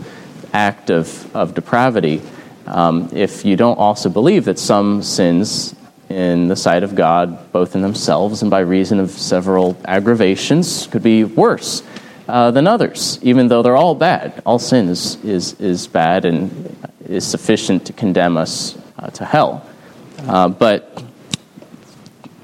act 0.53 0.89
of, 0.89 1.35
of 1.35 1.53
depravity. 1.53 2.21
Um, 2.65 3.09
if 3.13 3.45
you 3.45 3.55
don't 3.55 3.77
also 3.77 4.09
believe 4.09 4.45
that 4.45 4.59
some 4.59 5.03
sins 5.03 5.75
in 6.09 6.47
the 6.47 6.55
sight 6.55 6.83
of 6.83 6.95
God, 6.95 7.51
both 7.51 7.75
in 7.75 7.81
themselves 7.81 8.41
and 8.41 8.51
by 8.51 8.59
reason 8.59 8.99
of 8.99 9.11
several 9.11 9.77
aggravations, 9.85 10.87
could 10.87 11.03
be 11.03 11.25
worse 11.25 11.83
uh, 12.29 12.51
than 12.51 12.65
others, 12.65 13.19
even 13.21 13.49
though 13.49 13.61
they're 13.61 13.75
all 13.75 13.95
bad. 13.95 14.41
All 14.45 14.59
sin 14.59 14.87
is, 14.87 15.23
is, 15.23 15.59
is 15.59 15.87
bad 15.87 16.23
and 16.23 16.75
is 17.05 17.25
sufficient 17.25 17.85
to 17.87 17.93
condemn 17.93 18.37
us 18.37 18.77
uh, 18.97 19.09
to 19.11 19.25
hell. 19.25 19.67
Uh, 20.19 20.47
but 20.47 21.03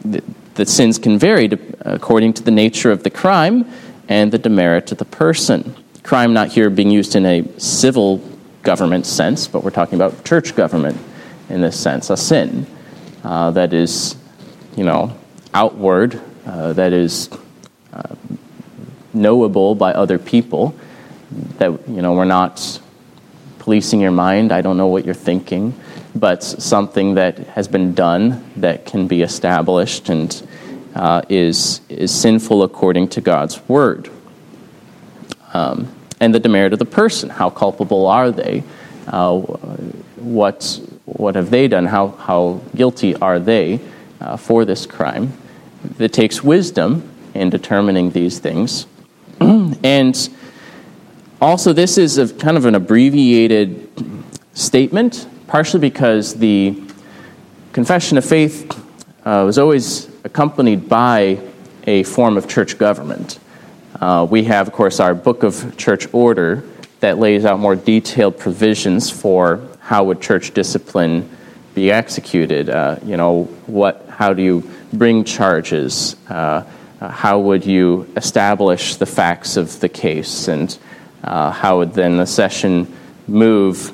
the 0.03 0.65
sins 0.65 0.97
can 0.99 1.17
vary 1.17 1.49
according 1.81 2.33
to 2.33 2.43
the 2.43 2.51
nature 2.51 2.91
of 2.91 3.03
the 3.03 3.09
crime 3.09 3.65
and 4.07 4.31
the 4.31 4.37
demerit 4.37 4.91
of 4.91 4.97
the 4.97 5.05
person. 5.05 5.75
Crime 6.03 6.33
not 6.33 6.49
here 6.49 6.69
being 6.69 6.91
used 6.91 7.15
in 7.15 7.25
a 7.25 7.59
civil 7.59 8.21
government 8.61 9.05
sense, 9.05 9.47
but 9.47 9.63
we're 9.63 9.71
talking 9.71 9.95
about 9.95 10.23
church 10.25 10.55
government 10.55 10.97
in 11.49 11.61
this 11.61 11.79
sense, 11.79 12.09
a 12.09 12.17
sin 12.17 12.65
uh, 13.23 13.51
that 13.51 13.73
is, 13.73 14.15
you 14.75 14.83
know, 14.83 15.15
outward, 15.53 16.19
uh, 16.45 16.73
that 16.73 16.93
is 16.93 17.29
uh, 17.93 18.15
knowable 19.13 19.75
by 19.75 19.93
other 19.93 20.17
people, 20.17 20.75
that, 21.57 21.71
you 21.87 22.01
know, 22.01 22.13
we're 22.13 22.25
not 22.25 22.79
policing 23.59 24.01
your 24.01 24.11
mind. 24.11 24.51
I 24.51 24.61
don't 24.61 24.77
know 24.77 24.87
what 24.87 25.05
you're 25.05 25.13
thinking 25.13 25.73
but 26.15 26.43
something 26.43 27.15
that 27.15 27.39
has 27.39 27.67
been 27.67 27.93
done 27.93 28.43
that 28.58 28.86
can 28.86 29.08
be 29.08 29.21
established 29.21 30.10
and 30.10 30.47
uh, 30.95 31.21
is, 31.28 31.82
is 31.89 32.13
sinful 32.13 32.63
according 32.63 33.08
to 33.10 33.21
God's 33.21 33.67
word. 33.67 34.10
Um, 35.54 35.93
and 36.19 36.34
the 36.34 36.39
demerit 36.39 36.73
of 36.73 36.80
the 36.80 36.86
person 36.86 37.30
how 37.30 37.49
culpable 37.49 38.08
are 38.08 38.32
they? 38.32 38.63
Uh, 39.08 39.39
what, 40.17 40.80
what 41.06 41.36
have 41.36 41.49
they 41.49 41.67
done? 41.67 41.86
How, 41.86 42.10
how 42.10 42.62
guilty 42.76 43.15
are 43.15 43.39
they 43.39 43.80
uh, 44.21 44.38
for 44.38 44.65
this 44.65 44.86
crime? 44.86 45.34
It 45.99 46.13
takes 46.13 46.43
wisdom 46.43 47.10
in 47.34 47.49
determining 47.49 48.12
these 48.12 48.39
things. 48.39 48.86
and 49.39 50.30
also, 51.41 51.73
this 51.73 51.97
is 51.97 52.17
a, 52.17 52.34
kind 52.34 52.56
of 52.56 52.65
an 52.65 52.76
abbreviated 52.76 53.89
statement 54.54 55.28
partially 55.53 55.79
because 55.79 56.33
the 56.33 56.75
confession 57.73 58.17
of 58.17 58.25
faith 58.25 58.75
uh, 59.23 59.43
was 59.45 59.59
always 59.59 60.09
accompanied 60.23 60.89
by 60.89 61.39
a 61.83 62.01
form 62.01 62.37
of 62.37 62.49
church 62.49 62.79
government. 62.79 63.37
Uh, 64.01 64.25
we 64.27 64.45
have, 64.45 64.67
of 64.67 64.73
course, 64.73 64.99
our 64.99 65.13
book 65.13 65.43
of 65.43 65.77
church 65.77 66.11
order 66.11 66.63
that 67.01 67.19
lays 67.19 67.45
out 67.45 67.59
more 67.59 67.75
detailed 67.75 68.35
provisions 68.35 69.11
for 69.11 69.61
how 69.79 70.03
would 70.05 70.19
church 70.19 70.55
discipline 70.55 71.29
be 71.75 71.91
executed. 71.91 72.67
Uh, 72.67 72.97
you 73.05 73.15
know, 73.15 73.43
what, 73.67 74.07
how 74.09 74.33
do 74.33 74.41
you 74.41 74.67
bring 74.91 75.23
charges? 75.23 76.15
Uh, 76.31 76.63
uh, 76.99 77.09
how 77.09 77.37
would 77.37 77.63
you 77.63 78.11
establish 78.17 78.95
the 78.95 79.05
facts 79.05 79.55
of 79.55 79.79
the 79.81 79.89
case? 79.89 80.47
And 80.47 80.75
uh, 81.23 81.51
how 81.51 81.77
would 81.77 81.93
then 81.93 82.17
the 82.17 82.25
session 82.25 82.91
move 83.27 83.93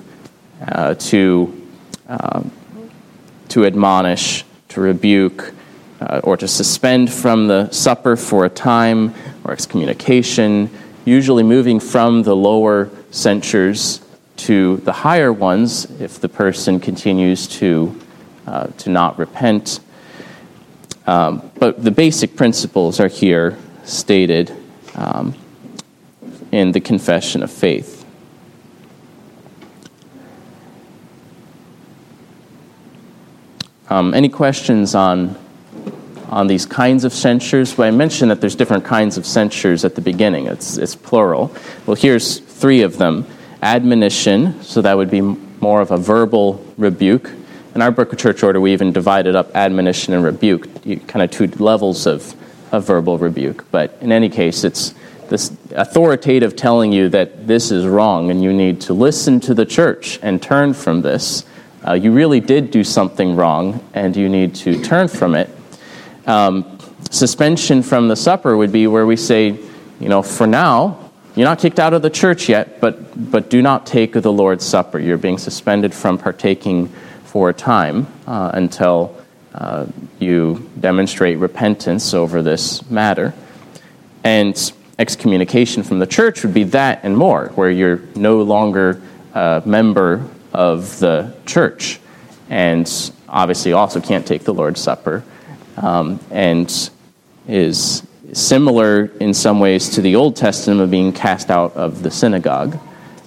uh, 0.62 0.96
to, 0.96 1.68
uh, 2.08 2.44
to 3.50 3.66
admonish, 3.66 4.44
to 4.70 4.82
rebuke, 4.82 5.54
uh, 6.02 6.22
or 6.24 6.38
to 6.38 6.48
suspend 6.48 7.12
from 7.12 7.48
the 7.48 7.70
supper 7.72 8.16
for 8.16 8.46
a 8.46 8.50
time, 8.50 9.14
or 9.44 9.52
excommunication, 9.52 10.70
usually 11.06 11.44
moving 11.44 11.80
from 11.80 12.24
the 12.24 12.36
lower 12.36 12.90
censures 13.12 14.02
to 14.38 14.78
the 14.78 14.94
higher 14.94 15.34
ones 15.34 15.86
if 16.00 16.20
the 16.20 16.30
person 16.30 16.80
continues 16.80 17.48
to, 17.48 18.00
uh, 18.48 18.68
to 18.78 18.90
not 18.90 19.18
repent. 19.20 19.80
Um, 21.08 21.52
but 21.58 21.84
the 21.84 21.92
basic 21.92 22.36
principles 22.36 23.00
are 23.00 23.08
here 23.08 23.58
stated 23.84 24.56
um, 24.96 25.34
in 26.52 26.72
the 26.72 26.80
confession 26.80 27.44
of 27.44 27.52
faith. 27.52 27.99
Um, 33.90 34.14
any 34.14 34.30
questions 34.30 34.94
on, 34.94 35.36
on 36.28 36.46
these 36.46 36.68
kinds 36.68 37.06
of 37.06 37.14
censures? 37.14 37.76
Well, 37.76 37.88
I 37.88 37.92
mentioned 37.92 38.30
that 38.30 38.40
there's 38.40 38.56
different 38.56 38.86
kinds 38.86 39.18
of 39.18 39.26
censures 39.26 39.84
at 39.84 39.96
the 39.96 40.02
beginning. 40.02 40.46
It's, 40.46 40.78
it's 40.78 40.96
plural. 40.96 41.52
Well, 41.88 41.96
here's 41.96 42.40
three 42.40 42.84
of 42.84 42.98
them. 42.98 43.26
Admonition, 43.64 44.62
so 44.62 44.82
that 44.84 44.96
would 44.96 45.10
be 45.10 45.22
more 45.22 45.82
of 45.82 45.90
a 45.90 45.98
verbal 45.98 46.64
rebuke. 46.78 47.32
In 47.74 47.82
our 47.82 47.92
book 47.92 48.14
of 48.14 48.20
church 48.20 48.44
order, 48.44 48.62
we 48.62 48.74
even 48.74 48.94
divided 48.94 49.36
up 49.36 49.56
admonition 49.56 50.14
and 50.14 50.24
rebuke, 50.24 50.68
kind 51.08 51.24
of 51.24 51.32
two 51.32 51.48
levels 51.64 52.06
of, 52.06 52.36
of 52.72 52.86
verbal 52.86 53.18
rebuke. 53.18 53.66
But 53.72 53.98
in 54.02 54.12
any 54.12 54.30
case, 54.30 54.64
it's 54.64 54.94
this 55.30 55.52
authoritative 55.72 56.56
telling 56.56 56.92
you 56.92 57.10
that 57.10 57.48
this 57.48 57.72
is 57.72 57.86
wrong 57.86 58.30
and 58.30 58.44
you 58.44 58.54
need 58.54 58.82
to 58.82 58.94
listen 58.94 59.40
to 59.42 59.54
the 59.54 59.66
church 59.66 60.20
and 60.22 60.42
turn 60.42 60.74
from 60.74 61.02
this 61.02 61.44
uh, 61.88 61.94
you 61.94 62.12
really 62.12 62.40
did 62.40 62.72
do 62.72 62.84
something 62.84 63.36
wrong 63.36 63.84
and 63.94 64.16
you 64.16 64.30
need 64.30 64.56
to 64.56 64.82
turn 64.84 65.08
from 65.08 65.36
it. 65.36 65.50
Um, 66.28 66.78
suspension 67.10 67.82
from 67.84 68.08
the 68.08 68.16
supper 68.16 68.56
would 68.56 68.72
be 68.72 68.88
where 68.88 69.06
we 69.06 69.16
say, 69.16 69.58
you 70.00 70.10
know, 70.10 70.22
for 70.22 70.48
now, 70.48 71.12
you're 71.36 71.48
not 71.48 71.60
kicked 71.60 71.80
out 71.80 71.94
of 71.94 72.02
the 72.02 72.10
church 72.10 72.50
yet, 72.50 72.82
but, 72.82 73.32
but 73.32 73.50
do 73.50 73.62
not 73.62 73.86
take 73.86 74.14
the 74.14 74.32
Lord's 74.32 74.66
Supper. 74.66 75.00
You're 75.00 75.18
being 75.18 75.38
suspended 75.38 75.94
from 75.94 76.18
partaking 76.18 76.90
for 77.24 77.50
a 77.50 77.54
time 77.54 78.08
uh, 78.28 78.52
until 78.54 79.16
uh, 79.54 79.86
you 80.20 80.70
demonstrate 80.80 81.38
repentance 81.38 82.14
over 82.14 82.42
this 82.42 82.90
matter. 82.90 83.34
And 84.24 84.74
excommunication 84.98 85.84
from 85.84 86.00
the 86.00 86.08
church 86.08 86.44
would 86.44 86.54
be 86.54 86.66
that 86.66 87.02
and 87.04 87.16
more, 87.16 87.50
where 87.56 87.72
you're 87.72 88.02
no 88.16 88.42
longer 88.42 89.02
a 89.34 89.64
member 89.66 90.30
of 90.54 91.00
the 91.00 91.34
church. 91.46 92.00
And 92.50 92.90
obviously, 93.28 93.74
also 93.74 94.02
can't 94.02 94.26
take 94.26 94.44
the 94.44 94.54
Lord's 94.54 94.82
Supper. 94.82 95.24
Um, 95.78 96.20
and 96.32 96.90
is 97.48 98.04
similar 98.34 99.06
in 99.20 99.34
some 99.34 99.60
ways 99.60 99.90
to 99.90 100.02
the 100.02 100.16
Old 100.16 100.36
Testament 100.36 100.82
of 100.82 100.92
being 100.92 101.12
cast 101.12 101.50
out 101.50 101.74
of 101.76 102.04
the 102.04 102.12
synagogue, 102.12 102.78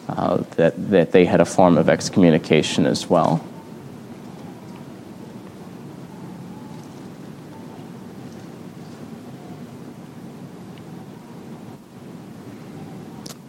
uh, 0.08 0.38
that, 0.56 0.90
that 0.90 1.12
they 1.12 1.24
had 1.24 1.40
a 1.40 1.44
form 1.44 1.76
of 1.76 1.88
excommunication 1.88 2.86
as 2.86 3.08
well. 3.08 3.44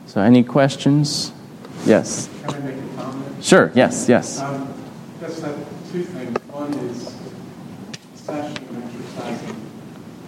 So, 0.08 0.22
any 0.22 0.44
questions? 0.44 1.32
Yes. 1.86 2.30
Sure. 3.44 3.72
Yes. 3.76 4.08
Yes. 4.08 4.40
Um, 4.40 4.74
just 5.20 5.42
that 5.42 5.56
two 5.92 6.04
things. 6.04 6.38
One 6.48 6.74
is 6.76 7.14
session 8.16 8.56
and 8.70 8.84
exercising 8.84 9.70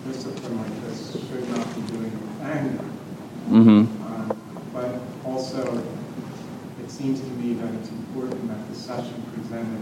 discipline 0.06 0.58
like 0.58 0.82
this 0.84 1.13
should 1.13 1.49
not 1.49 1.75
be 1.75 1.82
doing 1.93 2.12
it 2.12 2.21
with 2.21 2.41
anger. 2.41 2.84
Mm-hmm. 3.47 4.04
Um, 4.04 4.38
but 4.73 4.99
also, 5.23 5.82
it 6.84 6.91
seems 6.91 7.21
to 7.21 7.28
me 7.28 7.54
that 7.54 7.73
it's 7.75 7.89
important 7.89 8.49
that 8.49 8.69
the 8.69 8.75
session 8.75 9.23
presented 9.34 9.82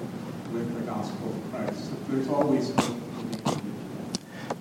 with 0.53 0.71
the 0.75 0.81
gospel 0.81 1.29
of 1.29 1.51
Christ. 1.51 1.89
There's 2.09 2.27
always 2.27 2.69
hope 2.69 3.01
for 3.43 3.51
the 3.51 3.61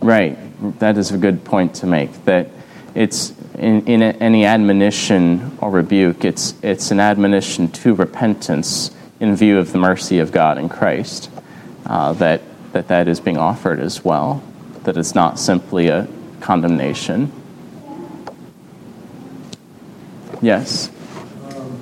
Right. 0.01 0.39
That 0.79 0.97
is 0.97 1.13
a 1.13 1.19
good 1.19 1.45
point 1.45 1.75
to 1.75 1.87
make. 1.87 2.25
That 2.25 2.49
it's 2.95 3.35
in, 3.59 3.87
in 3.87 4.03
any 4.03 4.45
admonition 4.45 5.57
or 5.61 5.71
rebuke, 5.71 6.25
it's 6.25 6.55
it's 6.63 6.91
an 6.91 7.01
admonition 7.01 7.69
to 7.69 7.95
repentance 7.95 8.91
in 9.21 9.37
view 9.37 9.59
of 9.59 9.73
the 9.73 9.79
mercy 9.79 10.19
of 10.19 10.33
God 10.33 10.59
in 10.59 10.69
Christ. 10.69 11.31
Uh, 11.87 12.13
that 12.15 12.43
that 12.73 12.89
that 12.89 13.09
is 13.09 13.21
being 13.21 13.39
offered 13.39 13.81
as 13.81 14.05
well. 14.05 14.43
That 14.85 14.97
it's 14.97 15.15
not 15.15 15.39
simply 15.39 15.89
a 15.89 16.09
condemnation. 16.41 17.31
Yes. 20.41 20.91
Um, 21.55 21.79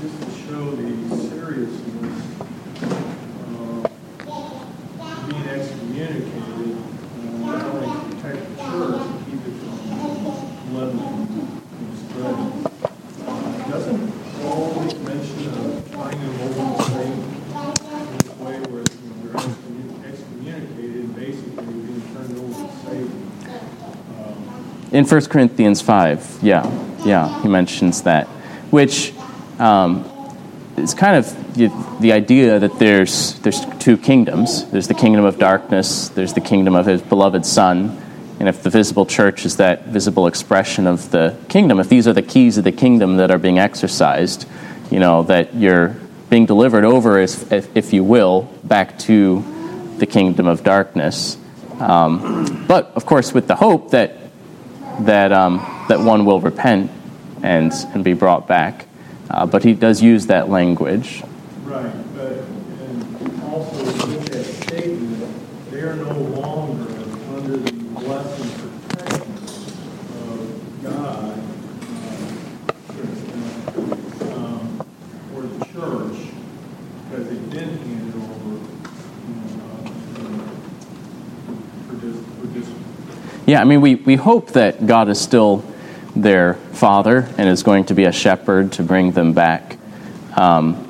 Just 0.00 0.20
to 0.20 0.30
show 0.48 0.70
the 0.74 1.16
seriousness 1.28 2.18
of 3.46 3.86
being 5.30 5.46
excommunicated, 5.46 6.74
uh, 6.74 7.20
not 7.46 7.62
only 7.62 7.86
to 7.86 8.16
protect 8.16 8.40
the 8.48 8.62
church, 8.64 9.00
and 9.00 9.18
keep 9.26 9.42
it 9.46 9.54
from 9.62 10.74
leavening 10.74 11.62
and 11.78 11.90
spreading. 11.98 12.52
Uh, 13.28 13.70
Doesn't 13.70 14.02
Paul 14.42 14.66
make 14.82 14.98
mention 15.02 15.48
of 15.48 15.54
turning 15.92 16.20
them 16.20 16.34
over 16.40 16.64
to 16.76 16.82
Satan 16.82 17.18
in 17.22 18.08
this 18.18 18.28
way 18.38 18.56
where, 18.58 18.82
you 18.82 19.06
know, 19.06 19.16
they're 19.22 19.38
excommun- 19.38 20.04
excommunicated 20.04 20.96
and 20.96 21.14
basically 21.14 21.64
being 21.64 22.02
turned 22.12 22.34
over 22.38 22.58
to 22.66 22.70
Satan? 22.84 23.18
Um, 24.18 24.38
In 25.06 25.12
1 25.12 25.26
Corinthians 25.26 25.80
5, 25.82 26.40
yeah, 26.42 26.68
yeah, 27.04 27.40
he 27.40 27.46
mentions 27.46 28.02
that, 28.02 28.26
which 28.72 29.14
um, 29.60 30.04
is 30.76 30.94
kind 30.94 31.14
of 31.14 31.54
the, 31.54 31.68
the 32.00 32.10
idea 32.10 32.58
that 32.58 32.80
there's, 32.80 33.38
there's 33.38 33.64
two 33.76 33.98
kingdoms. 33.98 34.68
There's 34.68 34.88
the 34.88 34.94
kingdom 34.94 35.24
of 35.24 35.38
darkness, 35.38 36.08
there's 36.08 36.34
the 36.34 36.40
kingdom 36.40 36.74
of 36.74 36.86
his 36.86 37.02
beloved 37.02 37.46
Son. 37.46 38.02
And 38.40 38.48
if 38.48 38.64
the 38.64 38.70
visible 38.70 39.06
church 39.06 39.46
is 39.46 39.58
that 39.58 39.84
visible 39.86 40.26
expression 40.26 40.88
of 40.88 41.12
the 41.12 41.36
kingdom, 41.48 41.78
if 41.78 41.88
these 41.88 42.08
are 42.08 42.12
the 42.12 42.20
keys 42.20 42.58
of 42.58 42.64
the 42.64 42.72
kingdom 42.72 43.18
that 43.18 43.30
are 43.30 43.38
being 43.38 43.60
exercised, 43.60 44.48
you 44.90 44.98
know, 44.98 45.22
that 45.22 45.54
you're 45.54 45.94
being 46.30 46.46
delivered 46.46 46.82
over, 46.82 47.20
if, 47.20 47.52
if 47.52 47.92
you 47.92 48.02
will, 48.02 48.52
back 48.64 48.98
to 48.98 49.44
the 49.98 50.06
kingdom 50.06 50.48
of 50.48 50.64
darkness. 50.64 51.38
Um, 51.78 52.64
but, 52.66 52.90
of 52.96 53.06
course, 53.06 53.32
with 53.32 53.46
the 53.46 53.54
hope 53.54 53.92
that 53.92 54.25
that 55.00 55.32
um, 55.32 55.58
that 55.88 56.00
one 56.00 56.24
will 56.24 56.40
repent 56.40 56.90
and 57.42 57.72
and 57.92 58.02
be 58.04 58.12
brought 58.14 58.46
back. 58.48 58.86
Uh, 59.28 59.44
but 59.44 59.64
he 59.64 59.74
does 59.74 60.00
use 60.02 60.26
that 60.26 60.48
language. 60.48 61.22
Right, 61.64 61.92
but, 62.14 62.32
and 62.32 63.42
also 63.42 63.84
with 63.84 64.28
that 64.28 64.44
statement, 64.44 65.70
they 65.70 65.80
are 65.80 65.96
no 65.96 66.12
longer 66.12 66.88
under 67.34 67.56
the 67.56 67.72
blessing 67.72 68.50
and 68.52 68.88
protection 68.88 69.32
of 70.22 70.38
God, 70.84 71.38
uh, 74.22 74.36
um, 74.36 74.86
or 75.34 75.42
the 75.42 75.64
church, 75.66 76.18
because 77.10 77.24
they've 77.28 77.50
been 77.50 77.70
handed 77.78 78.14
over, 78.14 78.50
you 79.26 79.34
know, 79.34 79.48
uh, 79.66 79.90
for 81.88 81.94
this, 81.96 82.16
for 82.38 82.46
this, 82.46 82.68
Yeah, 83.46 83.60
I 83.60 83.64
mean, 83.64 83.80
we, 83.80 83.94
we 83.94 84.16
hope 84.16 84.50
that 84.52 84.88
God 84.88 85.08
is 85.08 85.20
still 85.20 85.64
their 86.16 86.54
father 86.54 87.28
and 87.38 87.48
is 87.48 87.62
going 87.62 87.84
to 87.84 87.94
be 87.94 88.02
a 88.02 88.10
shepherd 88.10 88.72
to 88.72 88.82
bring 88.82 89.12
them 89.12 89.34
back. 89.34 89.78
Um, 90.36 90.82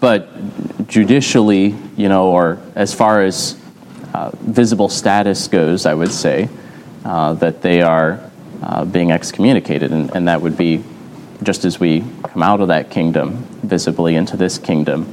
but 0.00 0.88
judicially, 0.88 1.76
you 1.96 2.08
know, 2.08 2.32
or 2.32 2.58
as 2.74 2.92
far 2.92 3.22
as 3.22 3.56
uh, 4.12 4.30
visible 4.34 4.88
status 4.88 5.46
goes, 5.46 5.86
I 5.86 5.94
would 5.94 6.10
say 6.10 6.48
uh, 7.04 7.34
that 7.34 7.62
they 7.62 7.82
are 7.82 8.18
uh, 8.60 8.84
being 8.84 9.12
excommunicated, 9.12 9.92
and, 9.92 10.10
and 10.12 10.26
that 10.26 10.42
would 10.42 10.56
be 10.56 10.82
just 11.44 11.64
as 11.64 11.78
we 11.78 12.00
come 12.24 12.42
out 12.42 12.60
of 12.60 12.68
that 12.68 12.90
kingdom 12.90 13.44
visibly 13.62 14.16
into 14.16 14.36
this 14.36 14.58
kingdom 14.58 15.06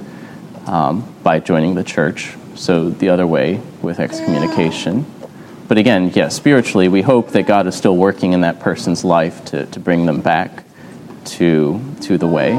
um, 0.66 1.16
by 1.22 1.40
joining 1.40 1.76
the 1.76 1.84
church. 1.84 2.36
So 2.56 2.90
the 2.90 3.10
other 3.10 3.28
way 3.28 3.62
with 3.84 4.00
excommunication. 4.00 5.06
But 5.70 5.78
again, 5.78 6.12
yes, 6.16 6.36
spiritually, 6.36 6.88
we 6.88 7.04
hope 7.04 7.30
that 7.30 7.44
God 7.44 7.68
is 7.68 7.76
still 7.76 7.96
working 7.96 8.34
in 8.34 8.42
that 8.42 8.60
person's 8.60 9.06
life 9.06 9.46
to, 9.46 9.68
to 9.68 9.80
bring 9.80 10.08
them 10.08 10.20
back 10.20 10.64
to, 11.26 11.80
to 12.02 12.18
the 12.18 12.26
way. 12.26 12.56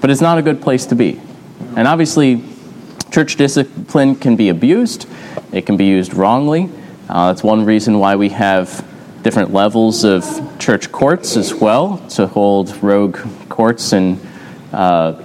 But 0.00 0.10
it's 0.10 0.20
not 0.20 0.38
a 0.38 0.42
good 0.42 0.62
place 0.62 0.86
to 0.86 0.94
be. 0.94 1.20
And 1.74 1.88
obviously, 1.88 2.44
church 3.10 3.34
discipline 3.34 4.14
can 4.14 4.36
be 4.36 4.50
abused, 4.50 5.08
it 5.50 5.66
can 5.66 5.76
be 5.76 5.86
used 5.86 6.14
wrongly. 6.14 6.70
Uh, 7.08 7.32
that's 7.32 7.42
one 7.42 7.64
reason 7.64 7.98
why 7.98 8.14
we 8.14 8.28
have 8.28 8.86
different 9.22 9.52
levels 9.52 10.04
of 10.04 10.24
church 10.60 10.92
courts 10.92 11.36
as 11.36 11.52
well 11.52 11.98
to 12.10 12.28
hold 12.28 12.80
rogue 12.84 13.18
courts 13.48 13.92
and 13.92 14.24
uh, 14.72 15.20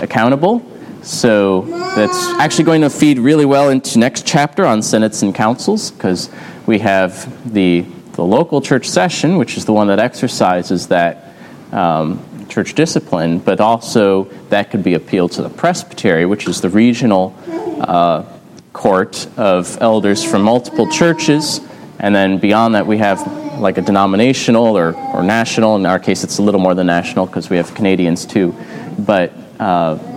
accountable. 0.00 0.58
So 1.06 1.60
that's 1.94 2.16
actually 2.40 2.64
going 2.64 2.80
to 2.80 2.90
feed 2.90 3.20
really 3.20 3.44
well 3.44 3.68
into 3.68 3.96
next 3.96 4.26
chapter 4.26 4.66
on 4.66 4.82
synods 4.82 5.22
and 5.22 5.32
councils 5.32 5.92
because 5.92 6.28
we 6.66 6.80
have 6.80 7.54
the 7.54 7.86
the 8.14 8.24
local 8.24 8.60
church 8.60 8.88
session, 8.88 9.36
which 9.36 9.56
is 9.56 9.66
the 9.66 9.72
one 9.72 9.86
that 9.86 10.00
exercises 10.00 10.88
that 10.88 11.32
um, 11.70 12.18
church 12.48 12.74
discipline, 12.74 13.38
but 13.38 13.60
also 13.60 14.24
that 14.48 14.72
could 14.72 14.82
be 14.82 14.94
appealed 14.94 15.30
to 15.32 15.42
the 15.42 15.48
presbytery, 15.48 16.26
which 16.26 16.48
is 16.48 16.60
the 16.60 16.70
regional 16.70 17.36
uh, 17.80 18.24
court 18.72 19.28
of 19.36 19.78
elders 19.80 20.24
from 20.24 20.42
multiple 20.42 20.90
churches, 20.90 21.60
and 22.00 22.16
then 22.16 22.38
beyond 22.38 22.74
that 22.74 22.84
we 22.84 22.98
have 22.98 23.24
like 23.60 23.78
a 23.78 23.82
denominational 23.82 24.76
or, 24.76 24.92
or 25.14 25.22
national. 25.22 25.76
In 25.76 25.86
our 25.86 26.00
case, 26.00 26.24
it's 26.24 26.38
a 26.38 26.42
little 26.42 26.60
more 26.60 26.74
than 26.74 26.88
national 26.88 27.26
because 27.26 27.48
we 27.48 27.58
have 27.58 27.72
Canadians 27.76 28.26
too, 28.26 28.56
but. 28.98 29.32
Uh, 29.60 30.14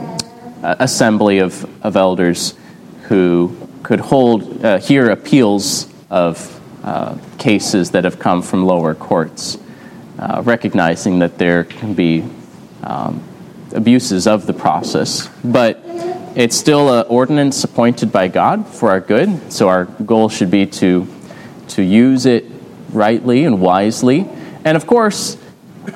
assembly 0.61 1.39
of, 1.39 1.65
of 1.85 1.95
elders 1.95 2.53
who 3.03 3.55
could 3.83 3.99
hold, 3.99 4.63
uh, 4.63 4.77
hear 4.79 5.09
appeals 5.09 5.91
of 6.09 6.59
uh, 6.83 7.17
cases 7.37 7.91
that 7.91 8.03
have 8.03 8.19
come 8.19 8.41
from 8.41 8.65
lower 8.65 8.93
courts, 8.93 9.57
uh, 10.17 10.41
recognizing 10.45 11.19
that 11.19 11.37
there 11.37 11.63
can 11.63 11.93
be 11.93 12.23
um, 12.83 13.23
abuses 13.73 14.27
of 14.27 14.45
the 14.45 14.53
process. 14.53 15.29
But 15.43 15.81
it's 16.35 16.55
still 16.55 16.93
an 16.93 17.05
ordinance 17.07 17.63
appointed 17.63 18.11
by 18.11 18.27
God 18.27 18.67
for 18.67 18.89
our 18.89 18.99
good, 18.99 19.51
so 19.51 19.67
our 19.67 19.85
goal 19.85 20.29
should 20.29 20.51
be 20.51 20.65
to, 20.65 21.07
to 21.69 21.81
use 21.81 22.25
it 22.25 22.45
rightly 22.91 23.45
and 23.45 23.59
wisely. 23.61 24.27
And 24.63 24.77
of 24.77 24.85
course, 24.85 25.37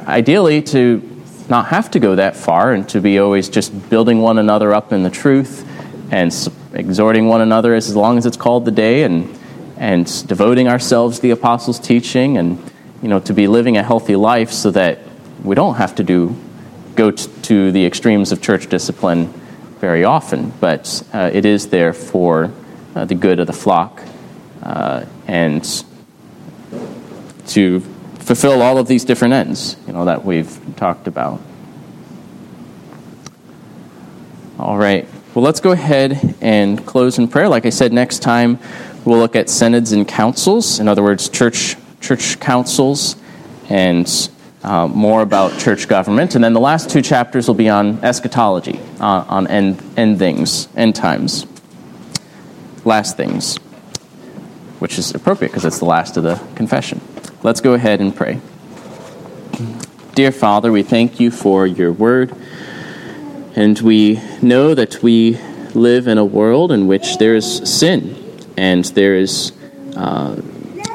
ideally, 0.07 0.61
to 0.63 1.12
not 1.53 1.67
have 1.67 1.91
to 1.91 1.99
go 1.99 2.15
that 2.15 2.35
far 2.35 2.73
and 2.73 2.89
to 2.89 2.99
be 2.99 3.19
always 3.19 3.47
just 3.47 3.69
building 3.87 4.19
one 4.23 4.39
another 4.39 4.73
up 4.73 4.91
in 4.91 5.03
the 5.03 5.09
truth 5.11 5.63
and 6.11 6.33
exhorting 6.73 7.27
one 7.27 7.41
another 7.41 7.75
as 7.75 7.95
long 7.95 8.17
as 8.17 8.25
it's 8.25 8.37
called 8.37 8.65
the 8.65 8.71
day 8.71 9.03
and 9.03 9.39
and 9.77 10.27
devoting 10.27 10.67
ourselves 10.67 11.17
to 11.17 11.21
the 11.21 11.29
apostles' 11.29 11.79
teaching 11.79 12.39
and 12.39 12.57
you 13.03 13.07
know 13.07 13.19
to 13.19 13.35
be 13.35 13.45
living 13.45 13.77
a 13.77 13.83
healthy 13.83 14.15
life 14.15 14.51
so 14.51 14.71
that 14.71 14.97
we 15.43 15.53
don't 15.53 15.75
have 15.75 15.93
to 15.93 16.03
do 16.03 16.35
go 16.95 17.11
to 17.11 17.71
the 17.71 17.85
extremes 17.85 18.31
of 18.31 18.41
church 18.41 18.67
discipline 18.67 19.27
very 19.79 20.03
often, 20.03 20.51
but 20.59 21.03
uh, 21.13 21.29
it 21.31 21.45
is 21.45 21.67
there 21.67 21.93
for 21.93 22.51
uh, 22.95 23.05
the 23.05 23.13
good 23.13 23.39
of 23.39 23.45
the 23.45 23.53
flock 23.53 24.01
uh, 24.63 25.05
and 25.27 25.85
to 27.45 27.83
fulfill 28.24 28.61
all 28.61 28.78
of 28.78 28.88
these 28.88 29.05
different 29.05 29.34
ends, 29.34 29.76
you 29.86 29.93
know, 29.93 30.05
that 30.05 30.24
we've 30.24 30.59
talked 30.76 31.07
about. 31.07 31.41
All 34.57 34.78
right. 34.78 35.07
Well, 35.34 35.43
let's 35.43 35.59
go 35.59 35.71
ahead 35.71 36.36
and 36.41 36.86
close 36.86 37.17
in 37.17 37.28
prayer. 37.28 37.49
Like 37.49 37.65
I 37.65 37.69
said, 37.69 37.91
next 37.91 38.19
time 38.19 38.59
we'll 39.03 39.19
look 39.19 39.36
at 39.36 39.49
synods 39.49 39.91
and 39.91 40.07
councils. 40.07 40.80
In 40.80 40.88
other 40.88 41.03
words, 41.03 41.28
church 41.28 41.76
church 41.99 42.39
councils 42.39 43.15
and 43.69 44.30
uh, 44.63 44.88
more 44.88 45.21
about 45.21 45.57
church 45.59 45.88
government. 45.88 46.36
And 46.36 46.43
then 46.43 46.53
the 46.53 46.59
last 46.59 46.89
two 46.89 47.01
chapters 47.01 47.47
will 47.47 47.55
be 47.55 47.69
on 47.69 48.03
eschatology, 48.03 48.80
uh, 48.99 49.26
on 49.28 49.47
end, 49.47 49.82
end 49.97 50.19
things, 50.19 50.67
end 50.76 50.95
times, 50.95 51.45
last 52.86 53.17
things, 53.17 53.57
which 54.80 54.99
is 54.99 55.15
appropriate 55.15 55.49
because 55.49 55.65
it's 55.65 55.80
the 55.80 55.86
last 55.86 56.17
of 56.17 56.24
the 56.24 56.36
confession. 56.55 57.01
Let's 57.43 57.59
go 57.59 57.73
ahead 57.73 57.99
and 57.99 58.15
pray. 58.15 58.39
Dear 60.15 60.31
Father, 60.31 60.71
we 60.71 60.81
thank 60.81 61.19
you 61.19 61.29
for 61.29 61.67
your 61.67 61.91
word, 61.91 62.33
and 63.53 63.77
we 63.81 64.21
know 64.41 64.73
that 64.73 65.03
we 65.03 65.37
live 65.73 66.07
in 66.07 66.17
a 66.17 66.23
world 66.23 66.71
in 66.71 66.87
which 66.87 67.17
there 67.17 67.35
is 67.35 67.69
sin, 67.69 68.15
and 68.55 68.85
there 68.85 69.17
is 69.17 69.51
uh, 69.97 70.41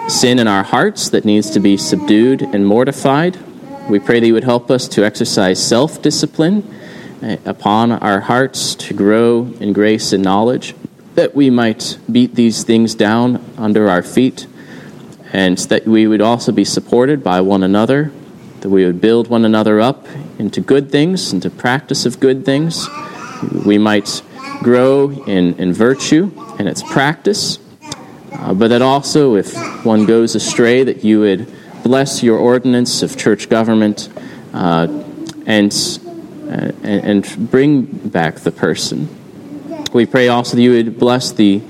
sin 0.09 0.39
in 0.39 0.49
our 0.49 0.63
hearts 0.63 1.11
that 1.11 1.27
needs 1.27 1.51
to 1.51 1.61
be 1.61 1.77
subdued 1.77 2.41
and 2.41 2.67
mortified. 2.67 3.37
We 3.91 3.99
pray 3.99 4.19
that 4.19 4.27
you 4.27 4.33
would 4.33 4.45
help 4.45 4.71
us 4.71 4.89
to 4.89 5.05
exercise 5.05 5.63
self 5.63 6.01
discipline 6.01 6.67
uh, 7.23 7.37
upon 7.45 7.93
our 7.93 8.21
hearts 8.21 8.75
to 8.77 8.95
grow 8.95 9.53
in 9.61 9.75
grace 9.75 10.15
and 10.15 10.25
knowledge, 10.25 10.75
that 11.15 11.35
we 11.35 11.51
might 11.51 11.99
beat 12.11 12.37
these 12.37 12.65
things 12.65 12.95
down 12.95 13.45
under 13.59 13.91
our 13.91 14.03
feet, 14.03 14.47
and 15.33 15.59
that 15.59 15.87
we 15.87 16.07
would 16.07 16.21
also 16.21 16.53
be 16.53 16.65
supported 16.65 17.23
by 17.23 17.41
one 17.41 17.63
another, 17.63 18.11
that 18.61 18.69
we 18.69 18.85
would 18.85 19.01
build 19.01 19.29
one 19.29 19.45
another 19.45 19.81
up 19.81 20.07
into 20.39 20.61
good 20.61 20.91
things, 20.91 21.33
into 21.33 21.51
practice 21.51 22.07
of 22.07 22.19
good 22.19 22.45
things. 22.45 22.89
We 23.67 23.79
might 23.79 24.23
grow 24.63 25.11
in, 25.11 25.55
in 25.55 25.73
virtue 25.73 26.33
and 26.59 26.69
its 26.69 26.83
practice, 26.83 27.59
uh, 28.33 28.55
but 28.55 28.69
that 28.69 28.83
also, 28.83 29.37
if 29.37 29.55
one 29.85 30.07
goes 30.07 30.35
astray, 30.35 30.83
that 30.85 31.05
you 31.05 31.21
would 31.21 31.53
bless 31.83 32.23
your 32.23 32.39
ordinance 32.39 33.03
of 33.03 33.17
church 33.17 33.49
government 33.49 34.09
uh, 34.53 34.87
and, 35.47 35.73
uh, 36.51 36.73
and 36.83 37.51
bring 37.51 37.83
back 37.83 38.37
the 38.37 38.51
person. 38.51 39.09
We 39.93 40.07
pray 40.07 40.29
also 40.29 40.57
that 40.57 40.63
you 40.63 40.73
would 40.73 40.99
bless 40.99 41.33
the 41.33 41.63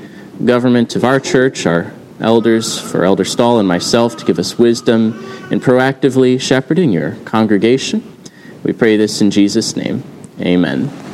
government 0.45 0.97
of 0.97 1.05
our 1.05 1.21
church, 1.21 1.67
our 1.67 1.93
elders, 2.21 2.79
for 2.79 3.05
Elder 3.05 3.25
Stahl 3.25 3.59
and 3.59 3.69
myself, 3.69 4.16
to 4.19 4.25
give 4.25 4.39
us 4.39 4.59
wisdom 4.59 5.12
in 5.51 5.61
proactively 5.61 6.41
shepherding 6.41 6.93
your 6.93 7.12
congregation. 7.25 8.03
We 8.62 8.73
pray 8.73 8.97
this 8.97 9.21
in 9.21 9.31
Jesus' 9.31 9.77
name. 9.77 10.03
Amen. 10.41 11.08